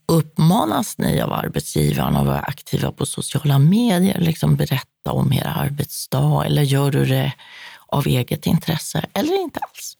Uppmanas 0.07 0.97
ni 0.97 1.21
av 1.21 1.33
arbetsgivaren 1.33 2.15
att 2.15 2.25
vara 2.25 2.39
aktiva 2.39 2.91
på 2.91 3.05
sociala 3.05 3.59
medier, 3.59 4.19
liksom 4.19 4.55
berätta 4.55 5.11
om 5.11 5.33
er 5.33 5.47
arbetsdag 5.55 6.45
eller 6.45 6.61
gör 6.61 6.91
du 6.91 7.05
det 7.05 7.33
av 7.87 8.07
eget 8.07 8.45
intresse 8.45 9.05
eller 9.13 9.41
inte 9.41 9.59
alls? 9.59 9.97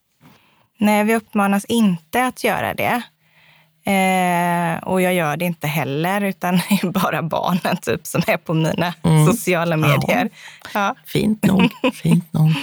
Nej, 0.77 1.03
vi 1.03 1.15
uppmanas 1.15 1.65
inte 1.65 2.25
att 2.25 2.43
göra 2.43 2.73
det. 2.73 3.01
Eh, 3.91 4.83
och 4.83 5.01
jag 5.01 5.13
gör 5.13 5.37
det 5.37 5.45
inte 5.45 5.67
heller, 5.67 6.21
utan 6.21 6.55
det 6.55 6.79
är 6.83 6.89
bara 6.89 7.23
barnen 7.23 7.77
typ, 7.77 8.07
som 8.07 8.21
är 8.27 8.37
på 8.37 8.53
mina 8.53 8.93
mm. 9.03 9.25
sociala 9.25 9.77
medier. 9.77 10.29
Ja. 10.63 10.69
Ja. 10.73 10.95
Fint 11.05 11.45
nog. 11.45 11.71
Fint 11.93 12.33
nog. 12.33 12.53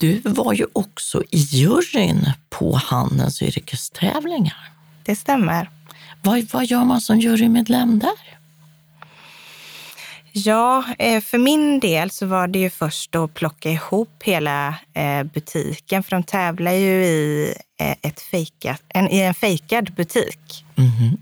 Du 0.00 0.20
var 0.24 0.52
ju 0.52 0.66
också 0.72 1.22
i 1.30 1.38
juryn 1.38 2.32
på 2.50 2.76
Handens 2.76 3.42
yrkestävlingar. 3.42 4.72
Det 5.02 5.16
stämmer. 5.16 5.70
Vad, 6.22 6.52
vad 6.52 6.66
gör 6.66 6.84
man 6.84 7.00
som 7.00 7.20
jurymedlem 7.20 7.98
där? 7.98 8.38
Ja, 10.32 10.84
eh, 10.98 11.20
för 11.20 11.38
min 11.38 11.80
del 11.80 12.10
så 12.10 12.26
var 12.26 12.48
det 12.48 12.58
ju 12.58 12.70
först 12.70 13.14
att 13.14 13.34
plocka 13.34 13.70
ihop 13.70 14.22
hela 14.22 14.74
eh, 14.94 15.22
butiken, 15.22 16.02
för 16.02 16.10
de 16.10 16.22
tävlar 16.22 16.72
ju 16.72 17.04
i, 17.04 17.54
eh, 17.80 17.96
ett 18.02 18.20
fejkat, 18.20 18.82
en, 18.88 19.10
i 19.10 19.18
en 19.20 19.34
fejkad 19.34 19.94
butik. 19.94 20.64
Mm. 20.76 21.16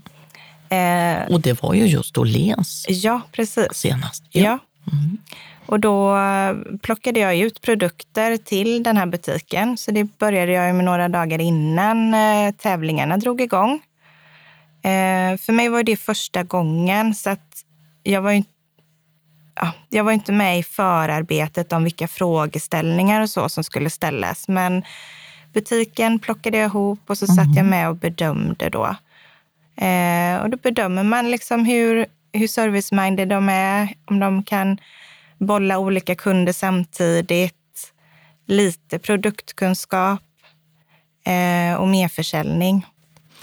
Eh, 0.69 1.33
och 1.33 1.41
det 1.41 1.61
var 1.61 1.73
ju 1.73 1.85
just 1.85 2.17
Åhléns 2.17 2.85
ja, 2.89 3.21
precis. 3.31 3.67
senast. 3.73 4.23
Ja. 4.29 4.41
ja. 4.41 4.59
Mm. 4.91 5.17
Och 5.65 5.79
då 5.79 6.17
plockade 6.81 7.19
jag 7.19 7.37
ut 7.37 7.61
produkter 7.61 8.37
till 8.37 8.83
den 8.83 8.97
här 8.97 9.05
butiken. 9.05 9.77
Så 9.77 9.91
det 9.91 10.03
började 10.03 10.51
jag 10.51 10.75
med 10.75 10.85
några 10.85 11.09
dagar 11.09 11.41
innan 11.41 12.15
tävlingarna 12.57 13.17
drog 13.17 13.41
igång. 13.41 13.81
För 15.39 15.51
mig 15.51 15.69
var 15.69 15.83
det 15.83 15.97
första 15.97 16.43
gången, 16.43 17.15
så 17.15 17.29
att 17.29 17.63
jag 18.03 18.21
var 18.21 18.31
inte 18.31 18.49
ja, 19.61 19.71
jag 19.89 20.03
var 20.03 20.11
inte 20.11 20.31
med 20.31 20.59
i 20.59 20.63
förarbetet 20.63 21.73
om 21.73 21.83
vilka 21.83 22.07
frågeställningar 22.07 23.21
och 23.21 23.29
så 23.29 23.49
som 23.49 23.63
skulle 23.63 23.89
ställas. 23.89 24.47
Men 24.47 24.83
butiken 25.53 26.19
plockade 26.19 26.57
jag 26.57 26.65
ihop 26.65 26.99
och 27.07 27.17
så 27.17 27.25
mm. 27.25 27.35
satt 27.35 27.55
jag 27.55 27.65
mhm. 27.65 27.69
med 27.69 27.89
och 27.89 27.95
bedömde 27.95 28.69
då. 28.69 28.95
Eh, 29.85 30.41
och 30.41 30.49
då 30.49 30.57
bedömer 30.57 31.03
man 31.03 31.31
liksom 31.31 31.65
hur, 31.65 32.05
hur 32.37 32.47
service-minded 32.47 33.29
de 33.29 33.49
är, 33.49 33.93
om 34.05 34.19
de 34.19 34.43
kan 34.43 34.77
bolla 35.37 35.79
olika 35.79 36.15
kunder 36.15 36.53
samtidigt, 36.53 37.53
lite 38.45 38.99
produktkunskap 38.99 40.21
eh, 41.25 41.73
och 41.75 41.87
merförsäljning. 41.87 42.85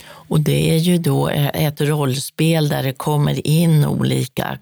Och 0.06 0.40
det 0.40 0.70
är 0.70 0.76
ju 0.76 0.98
då 0.98 1.28
ett 1.28 1.80
rollspel 1.80 2.68
där 2.68 2.82
det 2.82 2.92
kommer 2.92 3.46
in 3.46 3.84
olika 3.84 4.58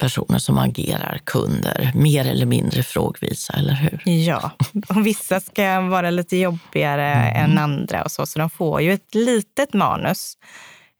personer 0.00 0.38
som 0.38 0.58
agerar 0.58 1.20
kunder, 1.24 1.92
mer 1.94 2.26
eller 2.26 2.46
mindre 2.46 2.82
frågvisa, 2.82 3.52
eller 3.52 3.74
hur? 3.74 4.02
Ja, 4.04 4.50
och 4.88 5.06
vissa 5.06 5.40
ska 5.40 5.80
vara 5.80 6.10
lite 6.10 6.36
jobbigare 6.36 7.12
mm. 7.14 7.50
än 7.50 7.58
andra 7.58 8.02
och 8.02 8.10
så, 8.10 8.26
så 8.26 8.38
de 8.38 8.50
får 8.50 8.82
ju 8.82 8.92
ett 8.92 9.14
litet 9.14 9.74
manus, 9.74 10.34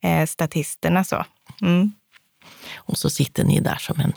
eh, 0.03 0.27
statisterna. 0.27 1.05
så. 1.05 1.25
Mm. 1.63 1.93
Och 2.77 2.99
så 2.99 3.11
sitter 3.11 3.45
ni 3.45 3.61
där 3.61 3.77
som 3.77 4.01
en 4.01 4.13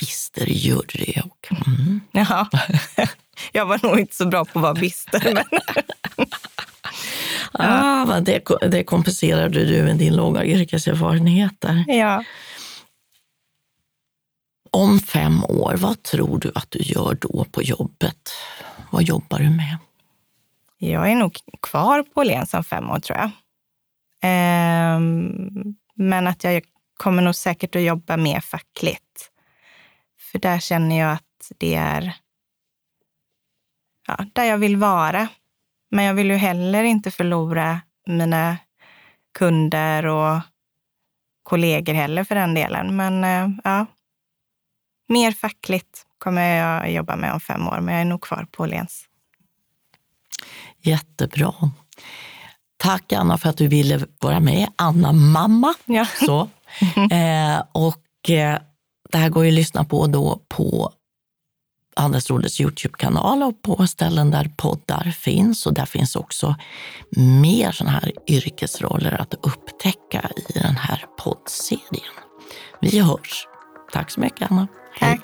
bister 0.00 0.46
jury. 0.46 1.14
Och, 1.24 1.48
mm. 1.66 2.00
Ja, 2.12 2.48
jag 3.52 3.66
var 3.66 3.80
nog 3.82 4.00
inte 4.00 4.14
så 4.14 4.26
bra 4.26 4.44
på 4.44 4.58
att 4.58 4.62
vara 4.62 4.74
bister. 4.74 5.34
Men... 5.34 5.60
ah, 7.52 8.20
det, 8.20 8.44
det 8.70 8.84
kompenserade 8.84 9.64
du 9.64 9.82
med 9.82 9.96
din 9.96 10.16
låga 10.16 10.44
yrkeserfarenhet 10.44 11.54
där. 11.58 11.84
Ja. 11.88 12.24
Om 14.70 14.98
fem 14.98 15.44
år, 15.44 15.74
vad 15.76 16.02
tror 16.02 16.38
du 16.38 16.52
att 16.54 16.70
du 16.70 16.78
gör 16.78 17.18
då 17.20 17.46
på 17.52 17.62
jobbet? 17.62 18.30
Vad 18.90 19.02
jobbar 19.02 19.38
du 19.38 19.50
med? 19.50 19.78
Jag 20.78 21.10
är 21.10 21.14
nog 21.14 21.36
kvar 21.62 22.02
på 22.02 22.20
Åhléns 22.20 22.54
om 22.54 22.64
fem 22.64 22.90
år, 22.90 22.98
tror 22.98 23.18
jag. 23.18 23.30
Ehm, 24.22 25.74
men 25.94 26.26
att 26.26 26.44
jag 26.44 26.62
kommer 27.00 27.22
nog 27.22 27.34
säkert 27.34 27.76
att 27.76 27.82
jobba 27.82 28.16
mer 28.16 28.40
fackligt. 28.40 29.30
För 30.18 30.38
där 30.38 30.58
känner 30.58 30.98
jag 30.98 31.12
att 31.12 31.52
det 31.58 31.74
är 31.74 32.16
ja, 34.06 34.26
där 34.32 34.44
jag 34.44 34.58
vill 34.58 34.76
vara. 34.76 35.28
Men 35.90 36.04
jag 36.04 36.14
vill 36.14 36.30
ju 36.30 36.36
heller 36.36 36.84
inte 36.84 37.10
förlora 37.10 37.80
mina 38.06 38.58
kunder 39.38 40.06
och 40.06 40.40
kollegor 41.42 41.94
heller 41.94 42.24
för 42.24 42.34
den 42.34 42.54
delen. 42.54 42.96
Men 42.96 43.24
eh, 43.24 43.60
ja, 43.64 43.86
mer 45.08 45.32
fackligt 45.32 46.06
kommer 46.18 46.56
jag 46.56 46.92
jobba 46.92 47.16
med 47.16 47.32
om 47.32 47.40
fem 47.40 47.68
år, 47.68 47.80
men 47.80 47.94
jag 47.94 48.00
är 48.00 48.04
nog 48.04 48.20
kvar 48.20 48.46
på 48.50 48.62
Åhléns. 48.62 49.04
Jättebra. 50.80 51.54
Tack 52.76 53.12
Anna 53.12 53.38
för 53.38 53.48
att 53.48 53.56
du 53.56 53.68
ville 53.68 54.06
vara 54.20 54.40
med. 54.40 54.72
Anna 54.76 55.12
mamma. 55.12 55.74
Ja. 55.84 56.06
Så. 56.26 56.48
Eh, 57.10 57.62
och 57.72 58.30
eh, 58.30 58.58
det 59.12 59.18
här 59.18 59.28
går 59.28 59.44
ju 59.44 59.50
att 59.50 59.54
lyssna 59.54 59.84
på 59.84 60.06
då 60.06 60.40
på 60.48 60.92
Handelsrådets 61.96 62.60
Youtube-kanal 62.60 63.42
och 63.42 63.62
på 63.62 63.86
ställen 63.86 64.30
där 64.30 64.50
poddar 64.56 65.10
finns. 65.10 65.66
Och 65.66 65.74
där 65.74 65.86
finns 65.86 66.16
också 66.16 66.54
mer 67.16 67.72
sådana 67.72 67.98
här 67.98 68.12
yrkesroller 68.26 69.20
att 69.20 69.34
upptäcka 69.34 70.30
i 70.36 70.58
den 70.58 70.76
här 70.76 71.04
poddserien. 71.18 72.14
Vi 72.80 72.98
hörs. 72.98 73.46
Tack 73.92 74.10
så 74.10 74.20
mycket 74.20 74.50
Anna. 74.50 74.68
Tack. 74.98 75.20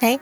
Hej. 0.00 0.18